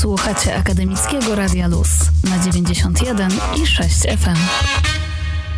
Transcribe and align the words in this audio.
Słuchacie 0.00 0.56
Akademickiego 0.56 1.34
Radia 1.34 1.68
Luz 1.68 1.88
na 2.24 2.38
91 2.38 3.30
i 3.62 3.66
6 3.66 4.00
FM. 4.00 4.99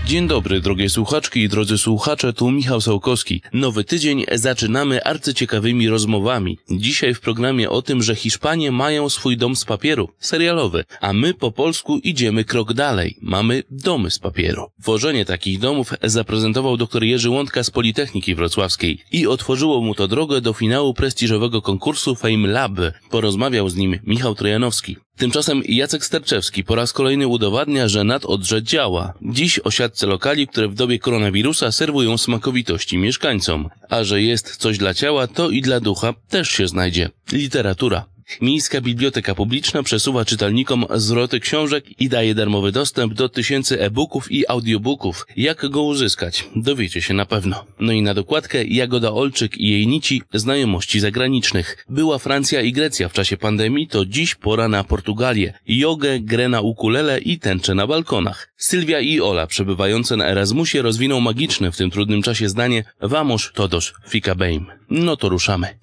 Dzień 0.07 0.29
dobry, 0.29 0.61
drogie 0.61 0.89
słuchaczki 0.89 1.41
i 1.41 1.49
drodzy 1.49 1.79
słuchacze, 1.79 2.33
tu 2.33 2.51
Michał 2.51 2.81
Sałkowski. 2.81 3.43
Nowy 3.53 3.85
tydzień 3.85 4.25
zaczynamy 4.33 5.05
arcyciekawymi 5.05 5.89
rozmowami. 5.89 6.59
Dzisiaj 6.71 7.15
w 7.15 7.21
programie 7.21 7.71
o 7.71 7.83
tym, 7.83 8.03
że 8.03 8.15
Hiszpanie 8.15 8.73
mają 8.73 9.09
swój 9.09 9.37
dom 9.37 9.57
z 9.57 9.65
papieru, 9.65 10.09
serialowy, 10.19 10.85
a 11.01 11.13
my 11.13 11.35
po 11.35 11.53
polsku 11.53 11.99
idziemy 11.99 12.45
krok 12.45 12.73
dalej. 12.73 13.17
Mamy 13.21 13.63
domy 13.71 14.11
z 14.11 14.19
papieru. 14.19 14.67
Tworzenie 14.83 15.25
takich 15.25 15.59
domów 15.59 15.95
zaprezentował 16.03 16.77
dr 16.77 17.05
Jerzy 17.05 17.31
Łądka 17.31 17.65
z 17.65 17.71
Politechniki 17.71 18.35
Wrocławskiej 18.35 18.99
i 19.13 19.27
otworzyło 19.27 19.81
mu 19.81 19.95
to 19.95 20.09
drogę 20.09 20.41
do 20.41 20.53
finału 20.53 20.95
prestiżowego 20.95 21.63
konkursu 21.63 22.15
Fame 22.15 22.49
Lab. 22.49 22.73
Porozmawiał 23.11 23.69
z 23.69 23.77
nim 23.77 23.99
Michał 24.07 24.35
Trojanowski. 24.35 24.97
Tymczasem 25.17 25.63
Jacek 25.69 26.05
Sterczewski 26.05 26.65
po 26.65 26.75
raz 26.75 26.93
kolejny 26.93 27.27
udowadnia, 27.27 27.89
że 27.89 28.05
nadodrze 28.05 28.63
działa. 28.63 29.15
Dziś 29.23 29.59
o 29.59 29.71
siatce 29.71 30.07
lokali, 30.07 30.49
które 30.49 30.69
w 30.69 30.75
dobie 30.75 30.99
koronawirusa 30.99 31.73
serwują 31.73 32.19
smakowitości 32.19 32.99
mieszkańcom. 32.99 33.69
A 33.89 34.05
że 34.05 34.23
jest 34.23 34.57
coś 34.57 34.79
dla 34.79 34.95
ciała, 34.95 35.27
to 35.27 35.51
i 35.51 35.63
dla 35.63 35.81
ducha 35.81 36.15
też 36.29 36.51
się 36.51 36.69
znajdzie. 36.69 37.11
Literatura. 37.33 38.12
Miejska 38.41 38.81
Biblioteka 38.81 39.35
Publiczna 39.35 39.83
przesuwa 39.83 40.25
czytelnikom 40.25 40.87
zwroty 40.95 41.41
książek 41.41 42.01
i 42.01 42.09
daje 42.09 42.35
darmowy 42.35 42.73
dostęp 42.73 43.15
do 43.15 43.29
tysięcy 43.29 43.81
e-booków 43.81 44.33
i 44.33 44.49
audiobooków. 44.49 45.27
Jak 45.37 45.69
go 45.69 45.83
uzyskać? 45.83 46.45
Dowiecie 46.57 47.03
się 47.03 47.15
na 47.15 47.27
pewno. 47.27 47.65
No 47.81 47.93
i 47.93 48.03
na 48.03 48.15
dokładkę 48.15 48.65
Jagoda 48.65 49.13
Olczyk 49.13 49.59
i 49.59 49.71
jej 49.71 49.87
nici 49.87 50.23
znajomości 50.35 51.01
zagranicznych. 51.01 51.87
Była 51.89 52.19
Francja 52.19 52.61
i 52.61 52.73
Grecja 52.73 53.09
w 53.09 53.13
czasie 53.13 53.37
pandemii, 53.37 53.89
to 53.89 54.07
dziś 54.07 54.35
pora 54.35 54.69
na 54.69 54.85
Portugalię. 54.85 55.55
Jogę, 55.67 56.21
grę 56.21 56.49
na 56.49 56.61
ukulele 56.61 57.21
i 57.21 57.39
tęcze 57.39 57.75
na 57.75 57.87
balkonach. 57.87 58.53
Sylwia 58.57 59.01
i 59.01 59.21
Ola 59.21 59.47
przebywające 59.47 60.17
na 60.17 60.27
Erasmusie 60.27 60.83
rozwiną 60.83 61.21
magiczne 61.21 61.73
w 61.73 61.77
tym 61.77 61.91
trudnym 61.91 62.23
czasie 62.23 62.49
zdanie 62.49 62.85
Vamos 63.01 63.51
todos 63.55 63.93
fica 64.09 64.35
bem. 64.35 64.67
No 64.91 65.17
to 65.17 65.29
ruszamy. 65.29 65.79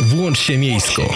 Włącz 0.00 0.38
się 0.38 0.58
miejsko. 0.58 1.10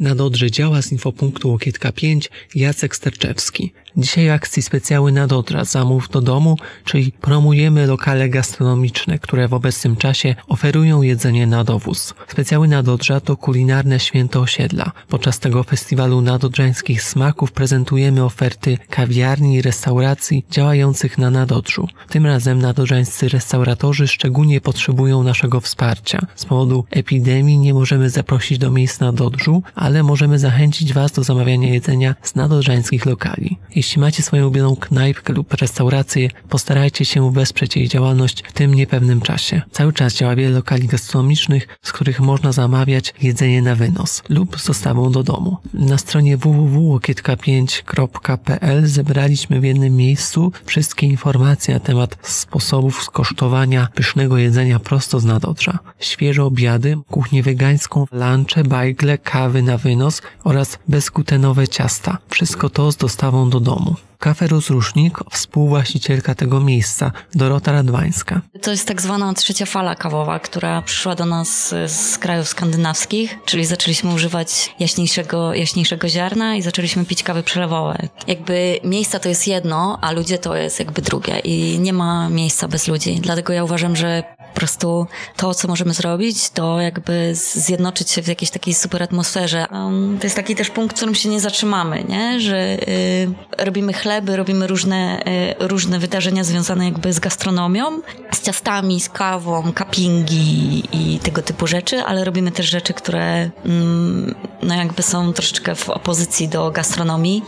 Na 0.00 0.14
Dodrze 0.14 0.50
działa 0.50 0.82
z 0.82 0.92
infopunktu 0.92 1.48
Łokietka 1.50 1.92
5 1.92 2.30
Jacek 2.54 2.96
Sterczewski. 2.96 3.72
Dzisiaj 3.96 4.30
akcji 4.30 4.62
specjały 4.62 5.12
na 5.12 5.26
Dodra 5.26 5.64
Zamów 5.64 6.08
do 6.08 6.20
domu, 6.20 6.56
czyli 6.84 7.12
promujemy 7.12 7.86
lokale 7.86 8.28
gastronomiczne, 8.28 9.18
które 9.18 9.48
w 9.48 9.54
obecnym 9.54 9.96
czasie 9.96 10.34
oferują 10.48 11.02
jedzenie 11.02 11.46
na 11.46 11.64
dowóz. 11.64 12.14
Specjały 12.28 12.68
na 12.68 12.82
Dodrza 12.82 13.20
to 13.20 13.36
kulinarne 13.36 14.00
święto 14.00 14.40
osiedla. 14.40 14.92
Podczas 15.08 15.38
tego 15.38 15.62
festiwalu 15.62 16.20
nadodrzańskich 16.20 17.02
smaków 17.02 17.52
prezentujemy 17.52 18.24
oferty 18.24 18.78
kawiarni 18.90 19.54
i 19.54 19.62
restauracji 19.62 20.44
działających 20.50 21.18
na 21.18 21.30
Nadodrzu. 21.30 21.88
Tym 22.08 22.26
razem 22.26 22.62
nadodrzańscy 22.62 23.28
restauratorzy 23.28 24.08
szczególnie 24.08 24.60
potrzebują 24.60 25.22
naszego 25.22 25.60
wsparcia. 25.60 26.26
Z 26.34 26.44
powodu 26.44 26.84
epidemii 26.90 27.58
nie 27.58 27.74
możemy 27.74 28.10
zaprosić 28.10 28.58
do 28.58 28.70
miejsc 28.70 29.00
na 29.00 29.12
Dodrzu, 29.12 29.62
ale 29.88 30.02
możemy 30.02 30.38
zachęcić 30.38 30.92
Was 30.92 31.12
do 31.12 31.24
zamawiania 31.24 31.68
jedzenia 31.68 32.14
z 32.22 32.34
nadodrzańskich 32.34 33.06
lokali. 33.06 33.58
Jeśli 33.74 34.00
macie 34.00 34.22
swoją 34.22 34.42
ulubioną 34.42 34.76
knajpkę 34.76 35.32
lub 35.32 35.54
restaurację, 35.54 36.28
postarajcie 36.48 37.04
się 37.04 37.32
wesprzeć 37.32 37.76
jej 37.76 37.88
działalność 37.88 38.42
w 38.48 38.52
tym 38.52 38.74
niepewnym 38.74 39.20
czasie. 39.20 39.62
Cały 39.72 39.92
czas 39.92 40.14
działa 40.14 40.36
wiele 40.36 40.50
lokali 40.50 40.88
gastronomicznych, 40.88 41.68
z 41.82 41.92
których 41.92 42.20
można 42.20 42.52
zamawiać 42.52 43.14
jedzenie 43.22 43.62
na 43.62 43.74
wynos 43.74 44.22
lub 44.28 44.60
z 44.60 44.66
dostawą 44.66 45.12
do 45.12 45.22
domu. 45.22 45.56
Na 45.74 45.98
stronie 45.98 46.36
www.łokietka5.pl 46.36 48.86
zebraliśmy 48.86 49.60
w 49.60 49.64
jednym 49.64 49.96
miejscu 49.96 50.52
wszystkie 50.64 51.06
informacje 51.06 51.74
na 51.74 51.80
temat 51.80 52.16
sposobów 52.22 53.02
skosztowania 53.02 53.88
pysznego 53.94 54.38
jedzenia 54.38 54.78
prosto 54.78 55.20
z 55.20 55.24
nadodrza. 55.24 55.78
Świeże 56.00 56.44
obiady, 56.44 56.96
kuchnię 57.10 57.42
wegańską, 57.42 58.06
lunche, 58.12 58.64
bajgle, 58.64 59.18
kawy 59.18 59.62
na 59.62 59.77
wynos 59.78 60.22
oraz 60.44 60.78
bezglutenowe 60.88 61.68
ciasta. 61.68 62.18
Wszystko 62.28 62.70
to 62.70 62.92
z 62.92 62.96
dostawą 62.96 63.50
do 63.50 63.60
domu. 63.60 63.94
Kafe 64.18 64.46
Rozrusznik, 64.46 65.18
współwłaścicielka 65.30 66.34
tego 66.34 66.60
miejsca, 66.60 67.12
Dorota 67.34 67.72
Radwańska. 67.72 68.40
To 68.62 68.70
jest 68.70 68.88
tak 68.88 69.02
zwana 69.02 69.34
trzecia 69.34 69.66
fala 69.66 69.94
kawowa, 69.94 70.38
która 70.38 70.82
przyszła 70.82 71.14
do 71.14 71.26
nas 71.26 71.74
z 71.86 72.18
krajów 72.18 72.48
skandynawskich, 72.48 73.38
czyli 73.44 73.66
zaczęliśmy 73.66 74.14
używać 74.14 74.74
jaśniejszego, 74.78 75.54
jaśniejszego 75.54 76.08
ziarna 76.08 76.56
i 76.56 76.62
zaczęliśmy 76.62 77.04
pić 77.04 77.22
kawy 77.22 77.42
przelewowe. 77.42 78.08
Jakby 78.26 78.80
miejsca 78.84 79.18
to 79.18 79.28
jest 79.28 79.46
jedno, 79.46 79.98
a 80.00 80.12
ludzie 80.12 80.38
to 80.38 80.56
jest 80.56 80.78
jakby 80.78 81.02
drugie 81.02 81.38
i 81.38 81.78
nie 81.78 81.92
ma 81.92 82.28
miejsca 82.28 82.68
bez 82.68 82.88
ludzi. 82.88 83.20
Dlatego 83.20 83.52
ja 83.52 83.64
uważam, 83.64 83.96
że 83.96 84.22
po 84.48 84.60
prostu 84.60 85.06
to, 85.36 85.54
co 85.54 85.68
możemy 85.68 85.94
zrobić, 85.94 86.50
to 86.50 86.80
jakby 86.80 87.34
zjednoczyć 87.34 88.10
się 88.10 88.22
w 88.22 88.28
jakiejś 88.28 88.50
takiej 88.50 88.74
super 88.74 89.02
atmosferze. 89.02 89.66
Um, 89.72 90.18
to 90.20 90.26
jest 90.26 90.36
taki 90.36 90.56
też 90.56 90.70
punkt, 90.70 90.92
w 90.92 90.96
którym 90.96 91.14
się 91.14 91.28
nie 91.28 91.40
zatrzymamy, 91.40 92.04
nie? 92.08 92.40
że 92.40 92.88
y, 92.88 93.30
robimy 93.58 93.92
chleb 93.92 94.08
chleby, 94.08 94.36
robimy 94.36 94.66
różne, 94.66 95.24
e, 95.24 95.68
różne 95.68 95.98
wydarzenia 95.98 96.44
związane 96.44 96.84
jakby 96.84 97.12
z 97.12 97.20
gastronomią, 97.20 98.00
z 98.32 98.42
ciastami, 98.42 99.00
z 99.00 99.08
kawą, 99.08 99.72
cuppingi 99.78 100.82
i 100.92 101.18
tego 101.18 101.42
typu 101.42 101.66
rzeczy, 101.66 102.02
ale 102.02 102.24
robimy 102.24 102.50
też 102.52 102.70
rzeczy, 102.70 102.94
które 102.94 103.50
mm, 103.64 104.34
no 104.62 104.74
jakby 104.74 105.02
są 105.02 105.32
troszeczkę 105.32 105.74
w 105.74 105.88
opozycji 105.88 106.48
do 106.48 106.70
gastronomii, 106.70 107.42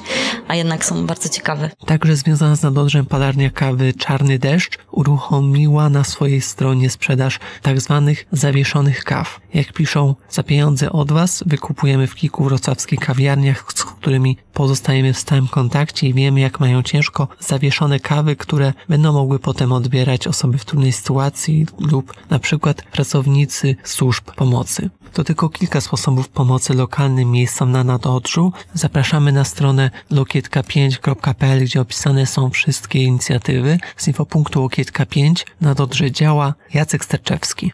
a 0.49 0.55
jednak 0.55 0.85
są 0.85 1.07
bardzo 1.07 1.29
ciekawe. 1.29 1.71
Także 1.87 2.17
związana 2.17 2.57
z 2.57 2.63
nadodrzem 2.63 3.07
palarnia 3.07 3.51
kawy 3.51 3.93
Czarny 3.95 4.39
Deszcz 4.39 4.79
uruchomiła 4.91 5.89
na 5.89 6.05
swojej 6.05 6.41
stronie 6.41 6.90
sprzedaż 6.91 7.39
tak 7.63 7.81
zwanych 7.81 8.27
zawieszonych 8.33 9.05
kaw. 9.05 9.41
Jak 9.55 9.73
piszą, 9.73 10.15
za 10.31 10.43
pieniądze 10.43 10.93
od 10.93 11.13
Was 11.13 11.45
wykupujemy 11.47 12.07
w 12.07 12.15
kilku 12.15 12.45
wrocławskich 12.45 13.01
kawiarniach, 13.01 13.65
z 13.75 13.85
którymi 13.85 14.37
pozostajemy 14.55 15.13
w 15.13 15.19
stałym 15.19 15.49
kontakcie 15.49 16.09
i 16.09 16.15
wiemy, 16.15 16.41
jak 16.41 16.61
mają 16.61 16.83
ciężko 16.83 17.29
zawieszone 17.41 18.01
kawy, 18.01 18.37
które 18.37 18.73
będą 18.89 19.13
mogły 19.13 19.39
potem 19.39 19.73
odbierać 19.73 20.27
osoby 20.27 20.59
w 20.59 20.65
trudnej 20.65 20.93
sytuacji 20.93 21.67
lub 21.79 22.15
na 22.31 22.39
przykład 22.39 22.83
pracownicy 22.83 23.77
służb 23.85 24.25
pomocy. 24.37 24.91
To 25.13 25.25
tylko 25.25 25.49
kilka 25.49 25.81
sposobów 25.81 26.29
pomocy 26.29 26.75
lokalnym 26.75 27.31
miejscom 27.31 27.73
na 27.73 27.85
nadodrzu. 27.85 28.53
Zapraszamy 28.75 29.33
na 29.33 29.45
stronę 29.45 29.91
lokietka5.pl, 30.11 31.65
gdzie 31.65 31.81
opisane 31.81 32.27
są 32.27 32.51
wszystkie 32.51 33.03
inicjatywy. 33.03 33.79
Z 33.97 34.09
infopunktu 34.09 34.63
Lokietka 34.63 35.07
5 35.07 35.47
na 35.61 35.75
Dodrze 35.75 36.11
działa 36.11 36.55
Jacek 36.81 37.05
Sterczewski. 37.05 37.73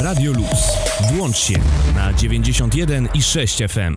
Radio 0.00 0.32
Luz. 0.32 0.78
Włącz 1.12 1.36
się 1.36 1.54
na 1.94 2.12
91 2.12 3.08
i 3.14 3.22
6 3.22 3.58
FM. 3.68 3.96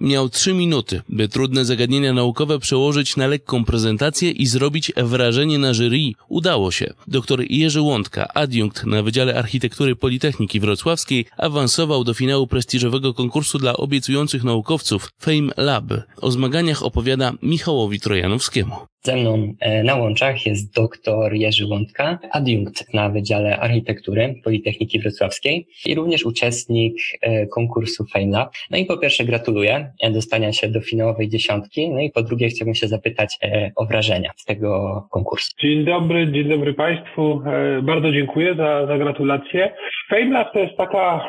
Miał 0.00 0.28
trzy 0.28 0.54
minuty, 0.54 1.02
by 1.08 1.28
trudne 1.28 1.64
zagadnienia 1.64 2.12
naukowe 2.12 2.58
przełożyć 2.58 3.16
na 3.16 3.26
lekką 3.26 3.64
prezentację 3.64 4.30
i 4.30 4.46
zrobić 4.46 4.92
wrażenie 4.96 5.58
na 5.58 5.74
jury. 5.74 6.12
Udało 6.28 6.70
się. 6.70 6.94
Doktor 7.06 7.40
Jerzy 7.50 7.80
Łądka, 7.80 8.28
adiunkt 8.34 8.84
na 8.86 9.02
Wydziale 9.02 9.38
Architektury 9.38 9.96
Politechniki 9.96 10.60
Wrocławskiej, 10.60 11.26
awansował 11.38 12.04
do 12.04 12.14
finału 12.14 12.46
prestiżowego 12.46 13.14
konkursu 13.14 13.58
dla 13.58 13.72
obiecujących 13.76 14.44
naukowców 14.44 15.10
Fame 15.18 15.52
Lab. 15.56 15.84
O 16.16 16.30
zmaganiach 16.30 16.82
opowiada 16.82 17.32
Michałowi 17.42 18.00
Trojanowskiemu. 18.00 18.76
Ze 19.02 19.16
mną 19.16 19.52
e, 19.60 19.82
na 19.82 19.94
łączach 19.94 20.46
jest 20.46 20.74
dr 20.74 21.34
Jerzy 21.34 21.66
Łądka, 21.66 22.18
adiunkt 22.32 22.94
na 22.94 23.08
Wydziale 23.08 23.60
Architektury 23.60 24.34
Politechniki 24.44 25.00
Wrocławskiej 25.00 25.66
i 25.86 25.94
również 25.94 26.24
uczestnik 26.24 26.94
e, 27.22 27.46
konkursu 27.46 28.04
FameLab. 28.12 28.50
No 28.70 28.78
i 28.78 28.84
po 28.84 28.98
pierwsze 28.98 29.24
gratuluję 29.24 29.92
e, 30.02 30.10
dostania 30.10 30.52
się 30.52 30.68
do 30.68 30.80
finałowej 30.80 31.28
dziesiątki, 31.28 31.90
no 31.90 32.00
i 32.00 32.10
po 32.10 32.22
drugie 32.22 32.48
chciałbym 32.48 32.74
się 32.74 32.88
zapytać 32.88 33.38
o 33.76 33.86
wrażenia 33.86 34.30
z 34.36 34.44
tego 34.44 35.02
konkursu. 35.10 35.50
Dzień 35.60 35.84
dobry, 35.84 36.32
dzień 36.32 36.48
dobry 36.48 36.74
Państwu. 36.74 37.42
Bardzo 37.82 38.12
dziękuję 38.12 38.54
za, 38.54 38.86
za 38.86 38.98
gratulacje. 38.98 39.72
FameLab 40.10 40.52
to 40.52 40.58
jest 40.58 40.76
taka, 40.76 41.20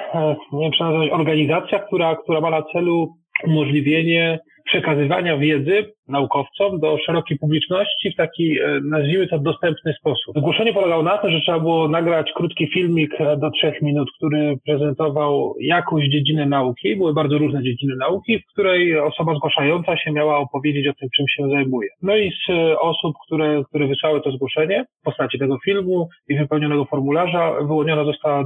nie 0.54 0.72
wiem, 0.80 1.12
organizacja, 1.12 1.80
która, 1.80 2.16
która 2.16 2.42
ma 2.42 2.50
na 2.50 2.64
celu 2.74 3.16
umożliwienie 3.44 4.40
przekazywania 4.66 5.38
wiedzy 5.38 5.94
naukowcom, 6.08 6.80
do 6.80 6.98
szerokiej 7.06 7.38
publiczności 7.38 8.12
w 8.12 8.16
taki, 8.16 8.58
nazwijmy 8.84 9.28
to, 9.28 9.40
dostępny 9.40 9.94
sposób. 9.94 10.38
Zgłoszenie 10.38 10.74
polegało 10.74 11.04
na 11.04 11.18
tym, 11.18 11.32
że 11.32 11.42
trzeba 11.42 11.60
było 11.60 11.88
nagrać 11.88 12.32
krótki 12.36 12.68
filmik 12.68 13.12
do 13.38 13.52
trzech 13.52 13.82
minut, 13.82 14.10
który 14.18 14.58
prezentował 14.66 15.56
jakąś 15.60 16.06
dziedzinę 16.06 16.46
nauki. 16.46 16.96
Były 16.96 17.14
bardzo 17.14 17.38
różne 17.38 17.64
dziedziny 17.64 17.96
nauki, 17.96 18.40
w 18.40 18.54
której 18.54 19.00
osoba 19.00 19.36
zgłaszająca 19.36 19.98
się 19.98 20.12
miała 20.12 20.38
opowiedzieć 20.38 20.88
o 20.88 20.94
tym, 20.94 21.10
czym 21.16 21.26
się 21.28 21.50
zajmuje. 21.50 21.90
No 22.02 22.18
i 22.18 22.32
z 22.32 22.52
osób, 22.82 23.16
które, 23.26 23.64
które 23.70 23.88
wysłały 23.88 24.22
to 24.22 24.32
zgłoszenie 24.32 24.86
w 25.02 25.06
postaci 25.06 25.40
tego 25.40 25.58
filmu 25.66 26.10
i 26.30 26.38
wypełnionego 26.38 26.86
formularza, 26.86 27.54
wyłoniona 27.62 28.04
została 28.06 28.46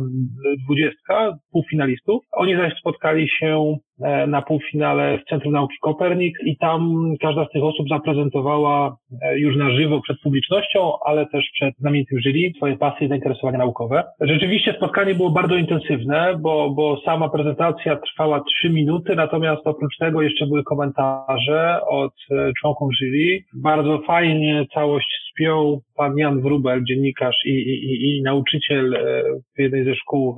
dwudziestka 0.64 1.38
półfinalistów. 1.52 2.24
Oni 2.32 2.56
zaś 2.56 2.74
spotkali 2.80 3.30
się 3.30 3.56
E, 3.56 3.78
na 4.28 4.42
półfinale 4.42 5.18
w 5.18 5.30
Centrum 5.30 5.54
Nauki 5.54 5.76
Kopernik 5.82 6.38
i 6.46 6.58
tam 6.58 7.14
każda 7.22 7.46
z 7.46 7.50
tych 7.50 7.64
osób 7.64 7.88
zaprezentowała 7.90 8.98
e, 9.22 9.40
już 9.40 9.58
na 9.58 9.72
żywo 9.72 10.02
przed 10.02 10.20
publicznością, 10.22 10.92
ale 11.06 11.26
też 11.26 11.50
przed 11.54 11.76
znamienitym 11.78 12.20
jury 12.22 12.52
swoje 12.58 12.78
pasje 12.78 13.06
i 13.06 13.10
zainteresowania 13.10 13.58
naukowe. 13.58 14.04
Rzeczywiście 14.22 14.74
spotkanie 14.74 15.16
było 15.16 15.30
bardzo 15.30 15.56
intensywne, 15.56 16.38
bo, 16.40 16.70
bo 16.70 17.02
sama 17.06 17.30
prezentacja 17.30 17.96
trwała 17.96 18.44
trzy 18.44 18.70
minuty, 18.70 19.16
natomiast 19.16 19.68
oprócz 19.68 19.98
tego 19.98 20.22
jeszcze 20.22 20.48
były 20.48 20.64
komentarze 20.64 21.80
od 21.88 22.14
e, 22.32 22.52
członków 22.60 22.90
jury. 23.02 23.40
Bardzo 23.54 24.02
fajnie 24.08 24.66
całość 24.74 25.08
spiął 25.32 25.82
pan 25.98 26.18
Jan 26.18 26.42
Wrubel, 26.42 26.84
dziennikarz 26.84 27.36
i, 27.46 27.50
i, 27.50 28.18
i 28.18 28.22
nauczyciel 28.24 28.98
w 29.56 29.62
jednej 29.62 29.86
ze 29.86 29.96
szkół 29.96 30.38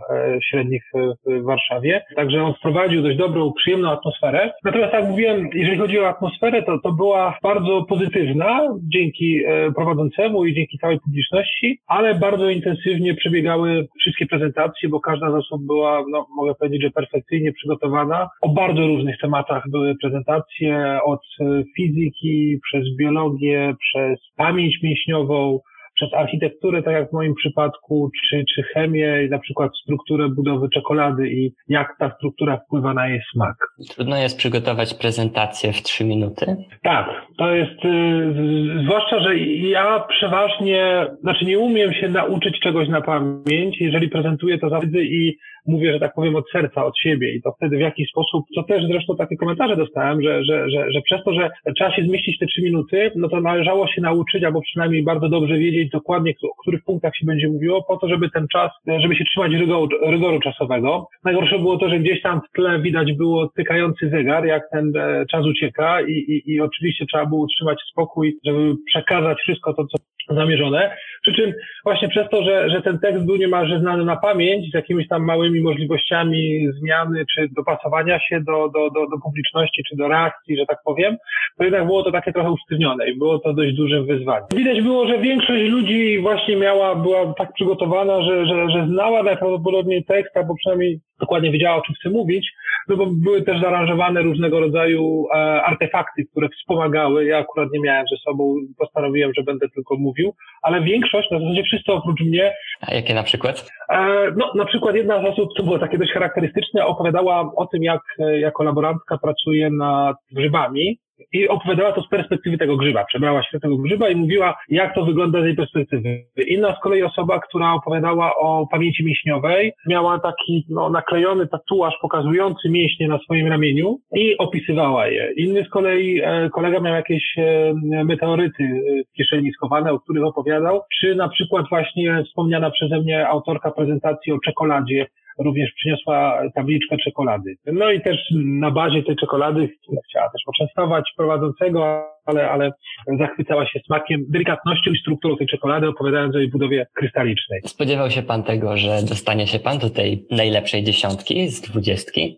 średnich 0.49 0.83
w 1.25 1.43
Warszawie. 1.43 2.01
Także 2.15 2.43
on 2.43 2.53
wprowadził 2.53 3.01
dość 3.01 3.17
dobrą 3.17 3.46
przyjemną 3.51 3.91
atmosferę. 3.91 4.53
Natomiast 4.63 4.93
jak 4.93 5.07
mówiłem, 5.07 5.49
jeżeli 5.53 5.77
chodzi 5.77 5.99
o 5.99 6.07
atmosferę, 6.07 6.63
to, 6.63 6.79
to 6.79 6.91
była 6.91 7.37
bardzo 7.43 7.85
pozytywna 7.89 8.59
dzięki 8.83 9.39
e, 9.45 9.71
prowadzącemu 9.71 10.45
i 10.45 10.55
dzięki 10.55 10.77
całej 10.77 10.99
publiczności, 10.99 11.79
ale 11.87 12.15
bardzo 12.15 12.49
intensywnie 12.49 13.15
przebiegały 13.15 13.87
wszystkie 13.99 14.25
prezentacje, 14.25 14.89
bo 14.89 14.99
każda 14.99 15.31
z 15.31 15.33
osób 15.33 15.65
była, 15.65 16.03
no, 16.09 16.27
mogę 16.35 16.55
powiedzieć, 16.55 16.81
że 16.81 16.91
perfekcyjnie 16.91 17.53
przygotowana. 17.53 18.29
O 18.41 18.49
bardzo 18.49 18.87
różnych 18.87 19.17
tematach 19.21 19.63
były 19.71 19.95
prezentacje, 20.01 20.99
od 21.05 21.21
e, 21.41 21.63
fizyki, 21.75 22.59
przez 22.63 22.95
biologię, 22.95 23.75
przez 23.79 24.19
pamięć 24.35 24.83
mięśniową, 24.83 25.59
przez 25.97 26.13
architekturę, 26.13 26.83
tak 26.83 26.93
jak 26.93 27.09
w 27.09 27.13
moim 27.13 27.33
przypadku, 27.35 28.11
czy, 28.29 28.43
czy 28.55 28.63
chemię, 28.63 29.27
na 29.31 29.39
przykład 29.39 29.71
strukturę 29.83 30.29
budowy 30.29 30.69
czekolady 30.69 31.29
i 31.29 31.53
jak 31.67 31.95
ta 31.99 32.15
struktura 32.15 32.57
wpływa 32.57 32.93
na 32.93 33.09
jej 33.09 33.21
smak. 33.33 33.55
Trudno 33.85 34.17
jest 34.17 34.37
przygotować 34.37 34.93
prezentację 34.93 35.73
w 35.73 35.81
trzy 35.81 36.05
minuty? 36.05 36.55
Tak, 36.83 37.07
to 37.37 37.55
jest, 37.55 37.85
y, 37.85 38.83
zwłaszcza, 38.83 39.19
że 39.19 39.37
ja 39.37 39.99
przeważnie, 40.09 41.07
znaczy 41.21 41.45
nie 41.45 41.59
umiem 41.59 41.93
się 41.93 42.09
nauczyć 42.09 42.59
czegoś 42.59 42.89
na 42.89 43.01
pamięć, 43.01 43.81
jeżeli 43.81 44.09
prezentuję 44.09 44.57
to 44.57 44.69
zawsze 44.69 45.03
i 45.03 45.37
mówię, 45.67 45.93
że 45.93 45.99
tak 45.99 46.13
powiem, 46.13 46.35
od 46.35 46.51
serca, 46.51 46.85
od 46.85 46.99
siebie 46.99 47.33
i 47.33 47.41
to 47.41 47.51
wtedy 47.51 47.77
w 47.77 47.79
jakiś 47.79 48.09
sposób, 48.09 48.45
co 48.55 48.63
też 48.63 48.83
zresztą 48.87 49.15
takie 49.15 49.37
komentarze 49.37 49.75
dostałem, 49.75 50.21
że, 50.21 50.43
że, 50.43 50.69
że, 50.69 50.91
że 50.91 51.01
przez 51.01 51.23
to, 51.23 51.33
że 51.33 51.49
trzeba 51.75 51.95
się 51.95 52.03
zmieścić 52.03 52.39
te 52.39 52.45
trzy 52.45 52.61
minuty, 52.61 53.11
no 53.15 53.29
to 53.29 53.41
należało 53.41 53.87
się 53.87 54.01
nauczyć, 54.01 54.43
albo 54.43 54.61
przynajmniej 54.61 55.03
bardzo 55.03 55.29
dobrze 55.29 55.57
wiedzieć 55.57 55.89
dokładnie, 55.89 56.33
o 56.43 56.61
których 56.61 56.83
punktach 56.83 57.15
się 57.15 57.25
będzie 57.25 57.47
mówiło, 57.47 57.83
po 57.87 57.97
to, 57.97 58.07
żeby 58.07 58.29
ten 58.29 58.47
czas, 58.47 58.71
żeby 58.99 59.15
się 59.15 59.23
trzymać 59.25 59.51
rygoru, 59.51 59.87
rygoru 60.05 60.39
czasowego. 60.39 61.07
Najgorsze 61.23 61.59
było 61.59 61.77
to, 61.77 61.89
że 61.89 61.99
gdzieś 61.99 62.21
tam 62.21 62.41
w 62.41 62.55
tle 62.55 62.79
widać 62.79 63.13
było 63.13 63.49
tykający 63.67 64.09
zegar, 64.09 64.45
jak 64.45 64.63
ten 64.71 64.97
e, 64.97 65.25
czas 65.31 65.45
ucieka 65.45 66.01
i, 66.01 66.11
i, 66.11 66.53
i 66.53 66.61
oczywiście 66.61 67.05
trzeba 67.05 67.25
było 67.25 67.41
utrzymać 67.41 67.79
spokój, 67.91 68.37
żeby 68.45 68.75
przekazać 68.85 69.37
wszystko 69.37 69.73
to, 69.73 69.85
co 69.85 69.97
zamierzone. 70.35 70.97
Przy 71.21 71.33
czym 71.33 71.53
właśnie 71.83 72.09
przez 72.09 72.29
to, 72.29 72.43
że, 72.43 72.69
że 72.69 72.81
ten 72.81 72.99
tekst 72.99 73.25
był 73.25 73.35
niemalże 73.35 73.79
znany 73.79 74.05
na 74.05 74.15
pamięć, 74.15 74.71
z 74.71 74.73
jakimiś 74.73 75.07
tam 75.07 75.25
małymi 75.25 75.61
możliwościami 75.61 76.67
zmiany 76.79 77.25
czy 77.35 77.47
dopasowania 77.55 78.19
się 78.19 78.41
do, 78.41 78.69
do, 78.69 78.89
do, 78.89 79.07
do 79.11 79.17
publiczności 79.23 79.83
czy 79.89 79.95
do 79.95 80.07
reakcji, 80.07 80.57
że 80.57 80.65
tak 80.65 80.77
powiem, 80.85 81.17
to 81.57 81.63
jednak 81.63 81.85
było 81.85 82.03
to 82.03 82.11
takie 82.11 82.33
trochę 82.33 82.51
usztywnione 82.51 83.09
i 83.09 83.17
było 83.17 83.39
to 83.39 83.53
dość 83.53 83.73
dużym 83.73 84.05
wyzwaniem. 84.05 84.47
Widać 84.55 84.81
było, 84.81 85.07
że 85.07 85.19
większość 85.19 85.63
ludzi 85.63 86.19
właśnie 86.19 86.55
miała, 86.55 86.95
była 86.95 87.33
tak 87.33 87.53
przygotowana, 87.53 88.21
że, 88.21 88.45
że, 88.45 88.69
że 88.69 88.87
znała 88.87 89.23
najprawdopodobniej 89.23 90.05
tekst, 90.05 90.37
albo 90.37 90.55
przynajmniej 90.55 90.99
dokładnie 91.19 91.51
wiedziała, 91.51 91.77
o 91.77 91.81
czym 91.81 91.95
chce 91.95 92.09
mówić, 92.09 92.51
no 92.87 92.97
bo 92.97 93.05
były 93.05 93.41
też 93.41 93.56
zaaranżowane 93.61 94.21
różnego 94.21 94.59
rodzaju 94.59 95.27
e, 95.33 95.37
artefakty, 95.63 96.25
które 96.31 96.49
wspomagały. 96.49 97.25
Ja 97.25 97.37
akurat 97.37 97.69
nie 97.71 97.79
miałem 97.79 98.05
ze 98.07 98.17
sobą, 98.17 98.55
postanowiłem, 98.77 99.31
że 99.37 99.43
będę 99.43 99.69
tylko 99.69 99.95
mówił, 99.97 100.33
ale 100.61 100.81
większość, 100.81 101.31
na 101.31 101.39
zasadzie 101.39 101.63
wszyscy 101.63 101.91
oprócz 101.91 102.21
mnie. 102.21 102.53
A 102.81 102.93
jakie 102.93 103.13
na 103.13 103.23
przykład? 103.23 103.71
E, 103.89 103.97
no, 104.37 104.51
na 104.55 104.65
przykład 104.65 104.95
jedna 104.95 105.21
z 105.21 105.25
osób, 105.25 105.49
to 105.57 105.63
było 105.63 105.79
takie 105.79 105.97
dość 105.97 106.11
charakterystyczne, 106.11 106.85
opowiadała 106.85 107.51
o 107.55 107.65
tym, 107.65 107.83
jak 107.83 108.01
e, 108.19 108.39
jako 108.39 108.63
laborantka 108.63 109.17
pracuje 109.17 109.69
nad 109.69 110.17
grzybami 110.31 110.99
i 111.33 111.47
opowiadała 111.47 111.91
to 111.91 112.01
z 112.01 112.09
perspektywy 112.09 112.57
tego 112.57 112.77
grzyba. 112.77 113.05
Przebrała 113.05 113.43
się 113.43 113.59
tego 113.59 113.77
grzyba 113.77 114.09
i 114.09 114.15
mówiła, 114.15 114.55
jak 114.69 114.95
to 114.95 115.05
wygląda 115.05 115.41
z 115.41 115.45
jej 115.45 115.55
perspektywy. 115.55 116.23
Inna 116.47 116.75
z 116.75 116.79
kolei 116.83 117.03
osoba, 117.03 117.39
która 117.39 117.73
opowiadała 117.73 118.35
o 118.35 118.67
pamięci 118.71 119.05
mięśniowej, 119.05 119.73
miała 119.87 120.19
taki 120.19 120.65
no, 120.69 120.89
naklejony 120.89 121.47
tatuaż 121.47 121.93
pokazujący 122.01 122.69
mięśnie 122.69 123.07
na 123.07 123.19
swoim 123.19 123.47
ramieniu 123.47 123.99
i 124.15 124.37
opisywała 124.37 125.07
je. 125.07 125.33
Inny 125.37 125.63
z 125.63 125.69
kolei 125.69 126.21
e, 126.23 126.49
kolega 126.49 126.79
miał 126.79 126.95
jakieś 126.95 127.37
e, 127.37 127.73
meteoryty 128.05 128.63
e, 128.63 129.03
w 129.03 129.13
kieszeni 129.17 129.53
schowane, 129.53 129.91
o 129.91 129.99
których 129.99 130.23
opowiadał, 130.23 130.81
czy 130.99 131.15
na 131.15 131.29
przykład 131.29 131.65
właśnie 131.69 132.23
wspomniana 132.23 132.71
przeze 132.71 132.99
mnie 132.99 133.27
autorka 133.27 133.71
prezentacji 133.71 134.33
o 134.33 134.39
czekoladzie, 134.39 135.07
również 135.45 135.71
przyniosła 135.75 136.41
tabliczkę 136.55 136.97
czekolady. 136.97 137.55
No 137.65 137.91
i 137.91 138.01
też 138.01 138.17
na 138.45 138.71
bazie 138.71 139.03
tej 139.03 139.15
czekolady 139.15 139.69
chciała 140.09 140.29
też 140.29 140.41
poczęstować 140.45 141.03
prowadzącego, 141.17 142.03
ale, 142.25 142.49
ale 142.49 142.71
zachwycała 143.19 143.65
się 143.65 143.79
smakiem, 143.79 144.25
delikatnością 144.29 144.91
i 144.91 144.97
strukturą 144.97 145.37
tej 145.37 145.47
czekolady, 145.47 145.87
opowiadając 145.87 146.35
o 146.35 146.39
jej 146.39 146.49
budowie 146.49 146.87
krystalicznej. 146.93 147.61
Spodziewał 147.65 148.09
się 148.09 148.21
pan 148.21 148.43
tego, 148.43 148.77
że 148.77 148.89
dostanie 149.09 149.47
się 149.47 149.59
pan 149.59 149.77
do 149.77 149.89
tej 149.89 150.25
najlepszej 150.31 150.83
dziesiątki 150.83 151.47
z 151.47 151.61
dwudziestki? 151.61 152.37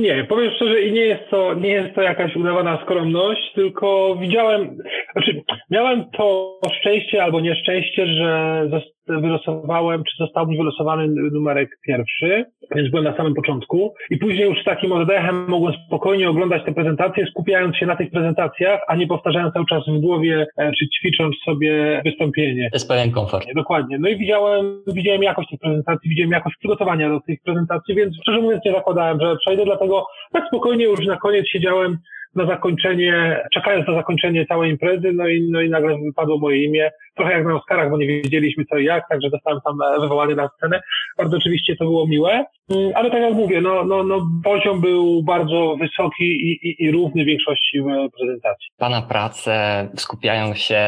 Nie, 0.00 0.24
powiem 0.24 0.50
szczerze, 0.56 0.82
i 0.82 0.92
nie 0.92 1.00
jest 1.00 1.30
to, 1.30 1.54
nie 1.54 1.70
jest 1.70 1.94
to 1.94 2.02
jakaś 2.02 2.36
udawana 2.36 2.82
skromność, 2.82 3.52
tylko 3.54 4.16
widziałem, 4.20 4.76
znaczy 5.12 5.42
miałem 5.70 6.10
to 6.10 6.58
szczęście 6.80 7.22
albo 7.24 7.40
nieszczęście, 7.40 8.06
że 8.06 8.68
wylosowałem, 9.08 10.04
czy 10.04 10.16
został 10.18 10.46
mi 10.46 10.56
wylosowany 10.56 11.08
numerek 11.32 11.78
pierwszy, 11.86 12.44
więc 12.74 12.90
byłem 12.90 13.04
na 13.04 13.16
samym 13.16 13.34
początku 13.34 13.94
i 14.10 14.16
później 14.16 14.48
już 14.48 14.60
z 14.60 14.64
takim 14.64 14.92
oddechem 14.92 15.46
mogłem 15.48 15.74
spokojnie 15.86 16.30
oglądać 16.30 16.64
te 16.64 16.74
prezentacje, 16.74 17.26
skupiając 17.26 17.76
się 17.76 17.86
na 17.86 17.96
tych 17.96 18.10
prezentacjach, 18.10 18.80
a 18.88 18.96
nie 18.96 19.06
powtarzając 19.06 19.54
cały 19.54 19.66
czas 19.66 19.82
w 19.88 20.00
głowie, 20.00 20.46
e, 20.56 20.72
czy 20.72 20.88
ćwicząc 20.88 21.36
sobie 21.44 22.02
wystąpienie. 22.04 22.70
To 22.70 22.76
jest 22.76 22.88
pewien 22.88 23.10
komfort. 23.10 23.46
Dokładnie. 23.54 23.98
No 23.98 24.08
i 24.08 24.16
widziałem, 24.16 24.82
widziałem 24.86 25.22
jakość 25.22 25.48
tych 25.50 25.60
prezentacji, 25.60 26.10
widziałem 26.10 26.30
jakość 26.30 26.56
przygotowania 26.58 27.08
do 27.08 27.20
tych 27.20 27.42
prezentacji, 27.42 27.94
więc 27.94 28.16
szczerze 28.22 28.40
mówiąc 28.40 28.64
nie 28.64 28.72
zakładałem, 28.72 29.18
że 29.20 29.36
przejdę, 29.36 29.64
dlatego 29.64 30.06
tak 30.32 30.44
spokojnie 30.48 30.84
już 30.84 31.06
na 31.06 31.16
koniec 31.16 31.46
siedziałem 31.48 31.98
na 32.36 32.46
zakończenie, 32.46 33.42
czekając 33.54 33.88
na 33.88 33.94
zakończenie 33.94 34.46
całej 34.46 34.70
imprezy, 34.70 35.12
no 35.12 35.28
i, 35.28 35.48
no 35.50 35.60
i 35.60 35.70
nagle 35.70 35.98
wypadło 35.98 36.38
moje 36.38 36.64
imię. 36.64 36.90
Trochę 37.16 37.32
jak 37.32 37.44
na 37.44 37.54
Oscarach, 37.54 37.90
bo 37.90 37.98
nie 37.98 38.06
wiedzieliśmy 38.06 38.64
co 38.64 38.78
i 38.78 38.84
jak, 38.84 39.08
także 39.08 39.30
zostałem 39.30 39.60
tam 39.64 39.82
e, 39.82 40.00
wywołany 40.00 40.34
na 40.34 40.48
scenę. 40.56 40.80
Bardzo 41.18 41.36
oczywiście 41.36 41.76
to 41.76 41.84
było 41.84 42.06
miłe, 42.06 42.44
mm, 42.70 42.92
ale 42.94 43.10
tak 43.10 43.22
jak 43.22 43.34
mówię, 43.34 43.60
no, 43.60 43.84
no, 43.84 44.02
no 44.02 44.26
poziom 44.44 44.80
był 44.80 45.22
bardzo 45.22 45.76
wysoki 45.80 46.24
i, 46.24 46.68
i, 46.68 46.84
i 46.84 46.90
równy 46.90 47.24
większości 47.24 47.82
prezentacji. 48.18 48.68
Pana 48.78 49.02
prace 49.02 49.88
skupiają 49.96 50.54
się, 50.54 50.80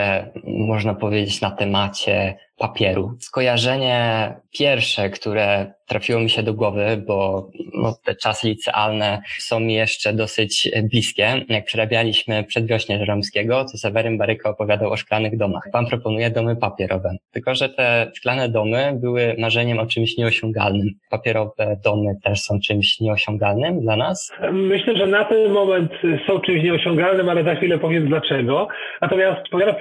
można 0.45 0.95
powiedzieć, 0.95 1.41
na 1.41 1.51
temacie 1.51 2.35
papieru. 2.59 3.17
Skojarzenie 3.21 4.35
pierwsze, 4.59 5.11
które 5.11 5.73
trafiło 5.89 6.21
mi 6.21 6.31
się 6.31 6.43
do 6.43 6.55
głowy, 6.55 7.03
bo 7.07 7.49
no, 7.75 7.95
te 8.05 8.15
czasy 8.15 8.49
licealne 8.49 9.23
są 9.39 9.61
mi 9.61 9.75
jeszcze 9.75 10.13
dosyć 10.13 10.71
bliskie. 10.83 11.45
Jak 11.49 11.65
przerabialiśmy 11.65 12.45
przedwiośnie 12.45 12.99
Żeromskiego, 12.99 13.65
to 13.65 13.79
Seweryn 13.79 14.19
Baryka 14.19 14.51
opowiadał 14.51 14.91
o 14.91 14.97
szklanych 14.97 15.37
domach. 15.37 15.63
Pan 15.73 15.87
proponuje 15.87 16.31
domy 16.31 16.57
papierowe. 16.57 17.11
Tylko, 17.33 17.55
że 17.55 17.69
te 17.69 18.11
szklane 18.15 18.49
domy 18.49 18.93
były 19.01 19.35
marzeniem 19.39 19.79
o 19.79 19.87
czymś 19.87 20.17
nieosiągalnym. 20.17 20.89
Papierowe 21.11 21.77
domy 21.85 22.15
też 22.25 22.41
są 22.41 22.61
czymś 22.61 23.01
nieosiągalnym 23.01 23.81
dla 23.81 23.97
nas? 23.97 24.33
Myślę, 24.53 24.97
że 24.97 25.07
na 25.07 25.25
ten 25.25 25.53
moment 25.53 25.93
są 26.27 26.41
czymś 26.41 26.63
nieosiągalnym, 26.63 27.29
ale 27.29 27.45
za 27.45 27.55
chwilę 27.55 27.79
powiem 27.79 28.09
dlaczego. 28.09 28.69
Natomiast 29.01 29.49
ponieważ 29.51 29.75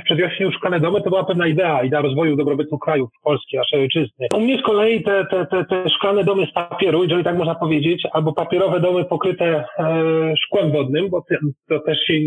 w 0.00 0.04
przedwiośniu 0.04 0.52
szklane 0.52 0.80
domy 0.80 1.02
to 1.02 1.10
była 1.10 1.24
pewna 1.24 1.46
idea, 1.46 1.82
idea 1.82 2.00
rozwoju 2.00 2.17
dobrobytu 2.26 2.78
krajów 2.78 3.10
Polski, 3.22 3.56
naszej 3.56 3.80
ojczyzny. 3.80 4.26
U 4.34 4.40
mnie 4.40 4.58
z 4.58 4.62
kolei 4.62 5.02
te, 5.02 5.26
te, 5.30 5.46
te, 5.46 5.64
te 5.64 5.88
szklane 5.88 6.24
domy 6.24 6.46
z 6.46 6.52
papieru, 6.52 7.02
jeżeli 7.02 7.24
tak 7.24 7.38
można 7.38 7.54
powiedzieć, 7.54 8.02
albo 8.12 8.32
papierowe 8.32 8.80
domy 8.80 9.04
pokryte 9.04 9.64
e, 9.78 10.34
szkłem 10.36 10.72
wodnym, 10.72 11.08
bo 11.10 11.24
to 11.68 11.80
też 11.80 11.98
się 11.98 12.14
e, 12.14 12.26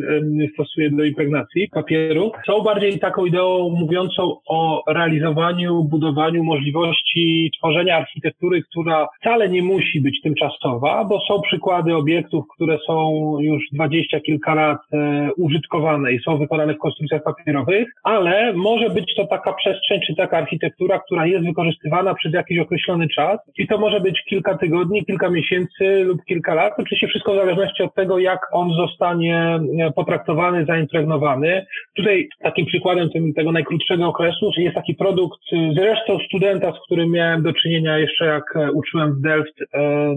stosuje 0.53 0.91
do 0.91 1.03
impregnacji 1.03 1.69
papieru, 1.71 2.31
są 2.48 2.62
bardziej 2.62 3.00
taką 3.00 3.25
ideą 3.25 3.69
mówiącą 3.69 4.38
o 4.48 4.83
realizowaniu, 4.88 5.83
budowaniu 5.83 6.43
możliwości 6.43 7.51
tworzenia 7.57 7.98
architektury, 7.98 8.62
która 8.63 9.07
wcale 9.21 9.50
nie 9.50 9.63
musi 9.63 10.01
być 10.01 10.21
tymczasowa, 10.21 11.05
bo 11.05 11.19
są 11.27 11.41
przykłady 11.41 11.95
obiektów, 11.95 12.45
które 12.55 12.77
są 12.88 13.12
już 13.39 13.63
dwadzieścia 13.71 14.19
kilka 14.19 14.55
lat 14.55 14.77
e, 14.93 15.29
użytkowane 15.38 16.13
i 16.13 16.19
są 16.19 16.38
wykonane 16.38 16.74
w 16.74 16.77
konstrukcjach 16.77 17.24
papierowych, 17.24 17.88
ale 18.03 18.53
może 18.53 18.89
być 18.89 19.15
to 19.15 19.27
taka 19.27 19.53
przestrzeń 19.82 20.00
czy 20.08 20.16
taka 20.16 20.38
architektura, 20.38 21.00
która 21.00 21.26
jest 21.26 21.46
wykorzystywana 21.46 22.14
przez 22.14 22.34
jakiś 22.34 22.60
określony 22.60 23.08
czas 23.08 23.40
i 23.58 23.68
to 23.68 23.78
może 23.78 24.00
być 24.00 24.24
kilka 24.30 24.58
tygodni, 24.58 25.06
kilka 25.06 25.30
miesięcy 25.30 26.04
lub 26.04 26.26
kilka 26.26 26.54
lat. 26.54 26.74
Oczywiście 26.78 27.08
wszystko 27.08 27.34
w 27.34 27.36
zależności 27.36 27.84
od 27.84 27.96
tego, 27.96 28.20
jak 28.20 28.40
on 28.52 28.74
zostanie 28.74 29.60
e, 29.80 29.92
potraktowany, 29.92 30.66
zaimpregnowany. 30.66 31.66
Tutaj 31.96 32.30
takim 32.44 32.66
przykładem 32.66 33.10
tego 33.36 33.52
najkrótszego 33.52 34.08
okresu 34.08 34.52
jest 34.58 34.76
taki 34.76 34.96
produkt 34.96 35.40
zresztą 35.78 36.20
studenta, 36.28 36.72
z 36.72 36.86
którym 36.86 37.12
miałem 37.12 37.44
do 37.44 37.54
czynienia 37.54 37.98
jeszcze 37.98 38.26
jak 38.26 38.56
e, 38.56 38.72
uczyłem 38.72 39.14
w 39.16 39.22
Delft 39.22 39.58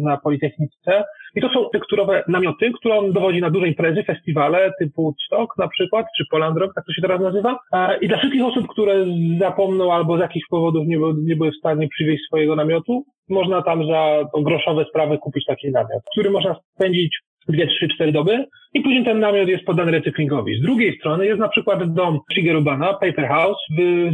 na 0.00 0.16
Politechnice. 0.16 1.04
I 1.36 1.40
to 1.40 1.48
są 1.48 1.70
tekturowe 1.72 2.24
namioty, 2.28 2.70
które 2.78 2.94
on 2.94 3.12
dowodzi 3.12 3.40
na 3.40 3.50
duże 3.50 3.68
imprezy, 3.68 4.02
festiwale 4.02 4.72
typu 4.78 5.14
Stock 5.26 5.58
na 5.58 5.68
przykład, 5.68 6.06
czy 6.16 6.24
Poland 6.30 6.58
Rock, 6.58 6.74
tak 6.74 6.84
to 6.86 6.92
się 6.92 7.02
teraz 7.02 7.20
nazywa. 7.20 7.58
E, 7.72 7.98
I 7.98 8.08
dla 8.08 8.18
wszystkich 8.18 8.44
osób, 8.44 8.68
które 8.68 9.06
zapomną 9.40 9.92
albo 9.92 10.16
z 10.16 10.20
jakichś 10.20 10.46
powodów 10.50 10.86
nie, 10.86 10.98
nie 11.24 11.36
były 11.36 11.50
w 11.50 11.56
stanie 11.56 11.88
przywieźć 11.88 12.26
swojego 12.26 12.56
namiotu, 12.56 13.04
można 13.28 13.62
tam 13.62 13.86
za 13.86 14.24
groszowe 14.42 14.84
sprawy 14.84 15.18
kupić 15.18 15.44
taki 15.46 15.70
namiot, 15.70 16.02
który 16.12 16.30
można 16.30 16.56
spędzić 16.74 17.18
dwie, 17.48 17.66
trzy, 17.66 17.88
cztery 17.88 18.12
doby 18.12 18.44
i 18.74 18.80
później 18.80 19.04
ten 19.04 19.20
namiot 19.20 19.48
jest 19.48 19.64
poddany 19.64 19.92
recyklingowi. 19.92 20.58
Z 20.58 20.62
drugiej 20.62 20.98
strony 20.98 21.26
jest 21.26 21.40
na 21.40 21.48
przykład 21.48 21.92
dom 21.94 22.18
Shigerubana, 22.32 22.94
Paper 22.94 23.28
House, 23.28 23.58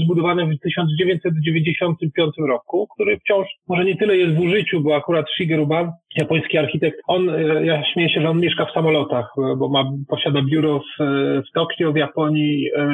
zbudowany 0.04 0.46
w 0.46 0.60
1995 0.60 2.34
roku, 2.49 2.88
który 2.94 3.18
wciąż 3.18 3.46
może 3.68 3.84
nie 3.84 3.96
tyle 3.96 4.16
jest 4.16 4.37
w 4.37 4.40
użyciu, 4.40 4.80
bo 4.80 4.96
akurat 4.96 5.26
Shigeruban, 5.30 5.92
japoński 6.16 6.58
architekt, 6.58 6.99
on, 7.06 7.30
e, 7.30 7.66
ja 7.66 7.84
śmieję 7.84 8.10
się, 8.10 8.20
że 8.20 8.30
on 8.30 8.40
mieszka 8.40 8.66
w 8.66 8.72
samolotach, 8.72 9.32
bo 9.56 9.68
ma, 9.68 9.92
posiada 10.08 10.42
biuro 10.42 10.78
w, 10.80 11.04
w 11.49 11.52
Tokio, 11.54 11.92
w 11.92 11.96
Japonii, 11.96 12.66
e, 12.76 12.88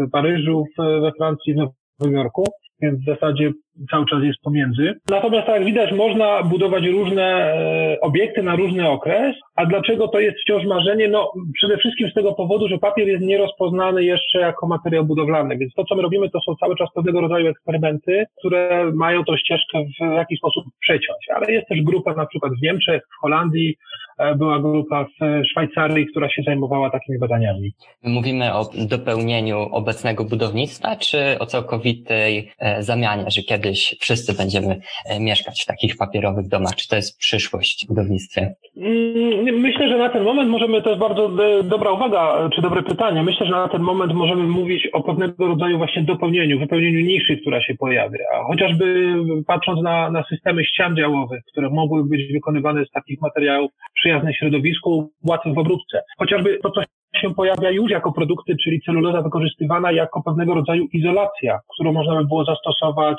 w 0.00 0.10
Paryżu, 0.10 0.64
w, 0.78 1.00
we 1.00 1.12
Francji, 1.18 1.54
w 1.54 1.56
Nowym 1.56 2.14
Jorku 2.16 2.44
więc 2.84 3.00
w 3.00 3.04
zasadzie 3.04 3.52
cały 3.90 4.06
czas 4.06 4.22
jest 4.22 4.40
pomiędzy. 4.42 4.94
Natomiast 5.08 5.46
tak 5.46 5.56
jak 5.56 5.64
widać, 5.64 5.92
można 5.92 6.42
budować 6.42 6.86
różne 6.86 7.24
e, 7.24 8.00
obiekty 8.00 8.42
na 8.42 8.56
różny 8.56 8.88
okres. 8.88 9.36
A 9.56 9.66
dlaczego 9.66 10.08
to 10.08 10.20
jest 10.20 10.36
wciąż 10.40 10.64
marzenie? 10.64 11.08
No 11.08 11.32
przede 11.54 11.76
wszystkim 11.76 12.10
z 12.10 12.14
tego 12.14 12.32
powodu, 12.32 12.68
że 12.68 12.78
papier 12.78 13.08
jest 13.08 13.24
nierozpoznany 13.24 14.04
jeszcze 14.04 14.38
jako 14.38 14.66
materiał 14.66 15.04
budowlany. 15.04 15.56
Więc 15.58 15.74
to, 15.74 15.84
co 15.84 15.96
my 15.96 16.02
robimy, 16.02 16.30
to 16.30 16.40
są 16.40 16.54
cały 16.60 16.76
czas 16.76 16.88
pewnego 16.94 17.20
rodzaju 17.20 17.48
eksperymenty, 17.48 18.24
które 18.38 18.90
mają 18.94 19.24
tą 19.24 19.36
ścieżkę 19.36 19.84
w 20.00 20.14
jakiś 20.14 20.38
sposób 20.38 20.64
przeciąć. 20.80 21.18
Ale 21.34 21.52
jest 21.52 21.68
też 21.68 21.82
grupa 21.82 22.14
na 22.14 22.26
przykład 22.26 22.52
w 22.52 22.62
Niemczech, 22.62 23.02
w 23.18 23.20
Holandii, 23.20 23.76
e, 24.18 24.34
była 24.34 24.58
grupa 24.58 25.04
w 25.04 25.46
Szwajcarii, 25.50 26.06
która 26.06 26.28
się 26.28 26.42
zajmowała 26.42 26.90
takimi 26.90 27.18
badaniami. 27.18 27.72
Mówimy 28.02 28.54
o 28.54 28.70
dopełnieniu 28.88 29.58
obecnego 29.58 30.24
budownictwa, 30.24 30.96
czy 30.96 31.18
o 31.38 31.46
całkowitej 31.46 32.50
e, 32.58 32.73
zamianie, 32.82 33.24
że 33.30 33.42
kiedy 33.42 33.64
kiedyś 33.64 33.96
wszyscy 34.00 34.36
będziemy 34.36 34.80
e, 35.06 35.20
mieszkać 35.20 35.62
w 35.62 35.66
takich 35.66 35.96
papierowych 35.96 36.48
domach? 36.48 36.74
Czy 36.76 36.88
to 36.88 36.96
jest 36.96 37.18
przyszłość 37.18 37.84
w 37.84 37.88
budownictwie? 37.88 38.54
Mm, 38.76 39.60
myślę, 39.60 39.88
że 39.88 39.98
na 39.98 40.08
ten 40.08 40.22
moment 40.22 40.50
możemy, 40.50 40.82
to 40.82 40.88
jest 40.88 41.00
bardzo 41.00 41.30
e, 41.44 41.62
dobra 41.62 41.90
uwaga, 41.90 42.50
czy 42.54 42.62
dobre 42.62 42.82
pytanie. 42.82 43.22
Myślę, 43.22 43.46
że 43.46 43.52
na 43.52 43.68
ten 43.68 43.82
moment 43.82 44.12
możemy 44.14 44.42
mówić 44.42 44.88
o 44.92 45.02
pewnego 45.02 45.46
rodzaju 45.46 45.78
właśnie 45.78 46.02
dopełnieniu, 46.02 46.58
wypełnieniu 46.58 47.00
niszy, 47.00 47.36
która 47.36 47.62
się 47.62 47.74
pojawia. 47.74 48.24
Chociażby 48.46 49.14
patrząc 49.46 49.82
na, 49.82 50.10
na 50.10 50.24
systemy 50.24 50.64
ścian 50.64 50.96
działowych, 50.96 51.42
które 51.52 51.70
mogły 51.70 52.04
być 52.04 52.32
wykonywane 52.32 52.84
z 52.84 52.90
takich 52.90 53.20
materiałów 53.20 53.70
przyjaznych 53.94 54.36
środowisku, 54.36 55.10
łatwych 55.28 55.54
w 55.54 55.58
obróbce. 55.58 56.02
Chociażby 56.18 56.58
to, 56.62 56.70
co 56.70 56.80
się 57.20 57.34
pojawia 57.34 57.70
już 57.70 57.90
jako 57.90 58.12
produkty, 58.12 58.56
czyli 58.64 58.80
celuloza 58.80 59.22
wykorzystywana 59.22 59.92
jako 59.92 60.22
pewnego 60.22 60.54
rodzaju 60.54 60.86
izolacja, 60.92 61.60
którą 61.74 61.92
można 61.92 62.16
by 62.16 62.24
było 62.24 62.44
zastosować 62.44 63.16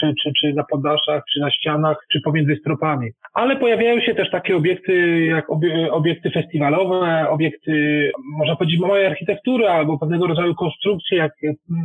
czy, 0.00 0.14
czy, 0.22 0.32
czy 0.40 0.52
na 0.52 0.64
poddaszach, 0.64 1.22
czy 1.32 1.40
na 1.40 1.50
ścianach, 1.50 1.96
czy 2.12 2.20
pomiędzy 2.20 2.56
stropami. 2.56 3.10
Ale 3.34 3.56
pojawiają 3.56 4.00
się 4.00 4.14
też 4.14 4.30
takie 4.30 4.56
obiekty 4.56 5.24
jak 5.26 5.46
obiekty 5.90 6.30
festiwalowe, 6.30 7.28
obiekty, 7.30 8.10
można 8.38 8.56
powiedzieć, 8.56 8.80
małej 8.80 9.06
architektury 9.06 9.68
albo 9.68 9.98
pewnego 9.98 10.26
rodzaju 10.26 10.54
konstrukcje, 10.54 11.18
jak 11.18 11.32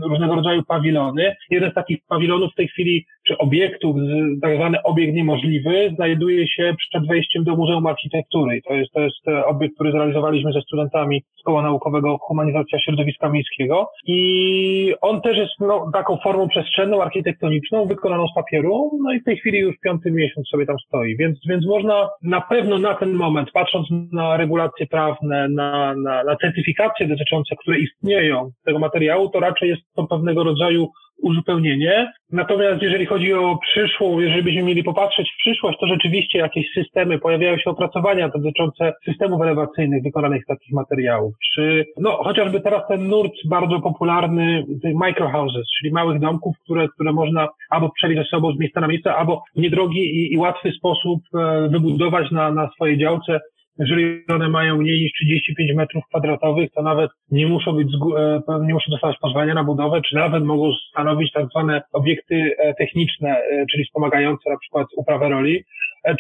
różnego 0.10 0.36
rodzaju 0.36 0.64
pawilony. 0.64 1.36
Jeden 1.50 1.72
z 1.72 1.74
takich 1.74 1.98
pawilonów 2.10 2.52
w 2.52 2.56
tej 2.56 2.68
chwili, 2.68 3.06
czy 3.28 3.38
obiektów, 3.38 3.96
tak 4.42 4.56
zwany 4.56 4.84
obiekt 4.84 5.14
niemożliwy, 5.14 5.92
znajduje 5.96 6.48
się 6.48 6.76
przed 6.78 7.08
wejściem 7.08 7.44
do 7.44 7.56
Muzeum 7.56 7.88
Architektury. 7.88 8.62
To 8.68 8.74
jest, 8.74 8.92
to 8.92 9.02
jest 9.02 9.28
obiekt, 9.46 9.76
który 9.76 9.92
zrealizowaliśmy 9.92 10.54
ze 10.54 10.62
studentami 10.62 11.24
Koła 11.46 11.62
Naukowego 11.62 12.18
Humanizacja 12.18 12.80
Środowiska 12.80 13.30
Miejskiego. 13.30 13.90
I 14.08 14.94
on 15.02 15.22
też 15.22 15.38
jest 15.38 15.54
no, 15.60 15.92
taką 15.94 16.18
formą 16.24 16.48
przestrzenną, 16.48 17.02
architektoniczną, 17.02 17.86
wykonaną 17.86 18.28
z 18.28 18.36
papieru, 18.36 18.92
no 19.04 19.14
i 19.14 19.20
w 19.20 19.24
tej 19.24 19.38
chwili 19.38 19.60
już 19.60 19.76
piąty 19.80 20.12
miesiąc 20.12 20.48
sobie 20.48 20.66
tam 20.66 20.80
stoi, 20.88 21.18
więc, 21.18 21.40
więc 21.50 21.68
można 21.68 22.10
na 22.24 22.42
pewno 22.42 22.78
na 22.78 22.94
ten 22.94 23.14
moment, 23.14 23.52
patrząc 23.52 23.88
na 24.12 24.38
regulacje 24.38 24.88
prawne, 24.88 25.50
na, 25.50 25.96
na, 25.96 26.24
na 26.24 26.36
certyfikacje 26.36 27.08
dotyczące, 27.08 27.56
które 27.56 27.80
istnieją 27.80 28.50
tego 28.66 28.80
materiału, 28.80 29.30
to 29.30 29.40
raczej 29.40 29.70
jest 29.70 29.82
to 29.96 30.08
pewnego 30.08 30.44
rodzaju 30.44 30.88
uzupełnienie. 31.22 32.12
Natomiast 32.32 32.82
jeżeli 32.82 33.06
chodzi 33.06 33.34
o 33.34 33.58
przyszłą, 33.58 34.20
jeżeli 34.20 34.44
byśmy 34.44 34.64
mieli 34.64 34.84
popatrzeć 34.84 35.32
w 35.32 35.38
przyszłość, 35.38 35.78
to 35.80 35.88
rzeczywiście 35.88 36.40
jakieś 36.40 36.66
systemy, 36.74 37.20
pojawiają 37.20 37.58
się 37.58 37.70
opracowania 37.70 38.30
dotyczące 38.30 38.94
systemów 39.06 39.42
elewacyjnych 39.42 40.04
wykonanych 40.04 40.44
z 40.44 40.48
takich 40.48 40.74
materiałów, 40.74 41.34
czy 41.56 41.86
no 41.98 42.12
chociażby 42.12 42.62
teraz 42.62 42.88
ten 42.88 43.08
nurt 43.08 43.34
bardzo 43.46 43.80
popularny 43.80 44.64
microhouses, 44.84 45.66
czyli 45.78 45.94
małych 45.94 46.20
domków, 46.20 46.56
które, 46.64 46.88
które 46.88 47.14
można 47.14 47.48
albo 47.70 47.90
przejść 47.90 48.18
ze 48.18 48.24
sobą 48.24 48.52
z 48.52 48.60
miejsca 48.60 48.82
na 48.82 48.88
miejsce, 48.88 49.16
albo 49.16 49.44
w 49.56 49.62
niedrogi 49.62 50.00
i, 50.00 50.34
i 50.34 50.38
łatwy 50.38 50.72
sposób 50.72 51.22
e, 51.36 51.70
wybudować 51.70 52.32
na, 52.32 52.52
na 52.52 52.70
swojej 52.76 52.98
działce 52.98 53.40
jeżeli 53.80 54.24
one 54.28 54.50
mają 54.50 54.78
mniej 54.78 55.02
niż 55.02 55.12
35 55.14 55.74
metrów 55.76 56.04
kwadratowych, 56.10 56.72
to 56.72 56.82
nawet 56.82 57.12
nie 57.32 57.48
muszą 57.48 57.72
być, 57.72 57.88
e, 58.18 58.42
nie 58.62 58.74
muszą 58.74 58.92
dostawać 58.92 59.18
pozwolenia 59.18 59.54
na 59.54 59.64
budowę, 59.64 60.02
czy 60.02 60.16
nawet 60.16 60.44
mogą 60.44 60.72
stanowić 60.92 61.32
tak 61.32 61.46
zwane 61.50 61.82
obiekty 61.94 62.56
e, 62.58 62.74
techniczne, 62.74 63.30
e, 63.30 63.66
czyli 63.72 63.86
wspomagające 63.86 64.50
na 64.50 64.58
przykład 64.58 64.88
uprawę 64.96 65.30
roli, 65.30 65.64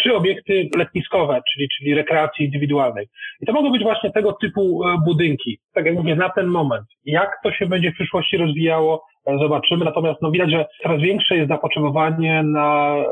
czy 0.04 0.16
obiekty 0.16 0.70
letniskowe, 0.78 1.42
czyli, 1.54 1.68
czyli 1.78 1.96
rekreacji 1.96 2.46
indywidualnej. 2.46 3.08
I 3.42 3.46
to 3.46 3.54
mogą 3.54 3.72
być 3.72 3.84
właśnie 3.84 4.12
tego 4.12 4.34
typu 4.34 4.82
budynki. 5.06 5.60
Tak 5.74 5.86
jak 5.86 5.96
mówię, 5.96 6.16
na 6.16 6.30
ten 6.30 6.48
moment. 6.48 6.86
Jak 7.06 7.32
to 7.44 7.52
się 7.52 7.66
będzie 7.66 7.92
w 7.92 7.94
przyszłości 7.94 8.38
rozwijało, 8.38 9.04
zobaczymy. 9.42 9.86
Natomiast 9.86 10.22
no, 10.22 10.32
widać, 10.32 10.52
że 10.52 10.66
coraz 10.84 11.02
większe 11.02 11.38
jest 11.38 11.50
zapotrzebowanie 11.50 12.44
na 12.44 12.96
e, 12.98 13.06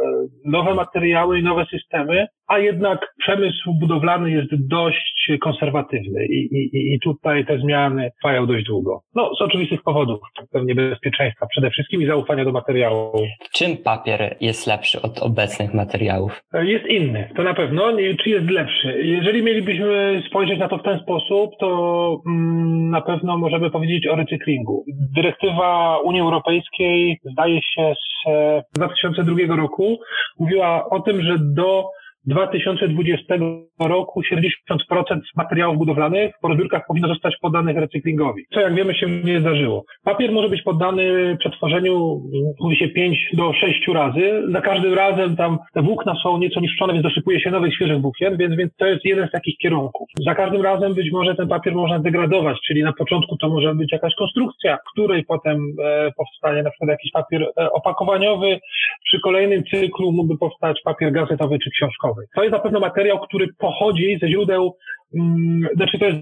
nowe 0.45 0.73
materiały 0.73 1.39
i 1.39 1.43
nowe 1.43 1.65
systemy, 1.65 2.27
a 2.47 2.59
jednak 2.59 3.13
przemysł 3.19 3.73
budowlany 3.79 4.31
jest 4.31 4.67
dość 4.67 5.31
konserwatywny 5.41 6.25
i, 6.25 6.39
i, 6.55 6.93
i 6.93 6.99
tutaj 6.99 7.45
te 7.45 7.59
zmiany 7.59 8.11
trwają 8.21 8.47
dość 8.47 8.65
długo. 8.65 9.01
No, 9.15 9.35
z 9.35 9.41
oczywistych 9.41 9.83
powodów, 9.83 10.19
pewnie 10.51 10.75
bezpieczeństwa 10.75 11.47
przede 11.47 11.69
wszystkim 11.69 12.01
i 12.01 12.07
zaufania 12.07 12.45
do 12.45 12.51
materiału. 12.51 13.11
Czym 13.53 13.77
papier 13.77 14.35
jest 14.41 14.67
lepszy 14.67 15.01
od 15.01 15.19
obecnych 15.19 15.73
materiałów? 15.73 16.41
E, 16.53 16.65
jest 16.65 16.85
inny, 16.85 17.29
to 17.35 17.43
na 17.43 17.53
pewno. 17.53 17.91
Czy 18.23 18.29
jest 18.29 18.49
lepszy? 18.49 19.01
Jeżeli 19.03 19.43
mielibyśmy 19.43 20.23
spojrzeć 20.29 20.59
na 20.59 20.69
to 20.69 20.77
w 20.77 20.83
ten 20.83 20.99
sposób, 20.99 21.51
to 21.59 22.21
mm, 22.27 22.89
na 22.89 23.01
pewno 23.01 23.37
możemy 23.37 23.71
powiedzieć 23.71 24.07
o 24.07 24.15
recyklingu. 24.15 24.85
Dyrektywa 25.15 25.99
Unii 26.05 26.21
Europejskiej, 26.21 27.19
zdaje 27.23 27.61
się 27.61 27.93
z 27.93 28.29
2002 28.73 29.55
roku, 29.55 29.99
mówiła 30.39 30.89
o 30.89 30.99
tym, 30.99 31.21
że 31.21 31.35
do 31.39 31.89
2020 32.27 33.35
roku 33.79 34.21
70% 34.21 35.19
materiałów 35.35 35.77
budowlanych 35.77 36.31
po 36.41 36.47
rozbiórkach 36.47 36.85
powinno 36.87 37.07
zostać 37.07 37.37
poddanych 37.41 37.77
recyklingowi, 37.77 38.45
co 38.53 38.59
jak 38.59 38.75
wiemy 38.75 38.95
się 38.95 39.07
nie 39.09 39.39
zdarzyło. 39.39 39.85
Papier 40.03 40.31
może 40.31 40.49
być 40.49 40.61
poddany 40.61 41.37
przetworzeniu, 41.39 42.21
mówi 42.59 42.75
się 42.75 42.87
5 42.87 43.29
do 43.33 43.53
6 43.53 43.87
razy. 43.87 44.43
Za 44.51 44.61
każdym 44.61 44.93
razem 44.93 45.35
tam 45.35 45.57
te 45.73 45.81
włókna 45.81 46.15
są 46.23 46.37
nieco 46.37 46.59
niszczone, 46.59 46.93
więc 46.93 47.03
dosypuje 47.03 47.39
się 47.39 47.51
nowych, 47.51 47.75
świeżych 47.75 48.01
włókien, 48.01 48.37
więc, 48.37 48.55
więc 48.55 48.75
to 48.75 48.85
jest 48.85 49.05
jeden 49.05 49.27
z 49.27 49.31
takich 49.31 49.57
kierunków. 49.57 50.07
Za 50.25 50.35
każdym 50.35 50.61
razem 50.61 50.93
być 50.93 51.11
może 51.11 51.35
ten 51.35 51.47
papier 51.47 51.75
można 51.75 51.99
degradować, 51.99 52.57
czyli 52.67 52.83
na 52.83 52.93
początku 52.93 53.37
to 53.37 53.49
może 53.49 53.75
być 53.75 53.91
jakaś 53.91 54.15
konstrukcja, 54.15 54.77
której 54.91 55.25
potem 55.25 55.57
e, 55.83 56.11
powstanie 56.17 56.63
na 56.63 56.69
przykład 56.69 56.89
jakiś 56.89 57.11
papier 57.11 57.41
e, 57.43 57.71
opakowaniowy, 57.71 58.59
przy 59.05 59.19
kolejnym 59.19 59.63
cyklu 59.63 60.11
mógłby 60.11 60.37
powstać 60.37 60.81
papier 60.83 61.11
gazetowy 61.11 61.59
czy 61.59 61.69
książkowy. 61.69 62.14
To 62.35 62.43
jest 62.43 62.51
na 62.51 62.59
pewno 62.59 62.79
materiał, 62.79 63.19
który 63.19 63.47
pochodzi 63.59 64.17
ze 64.21 64.27
źródeł, 64.27 64.77
mm, 65.15 65.67
znaczy 65.75 65.99
to 65.99 66.05
jest 66.05 66.19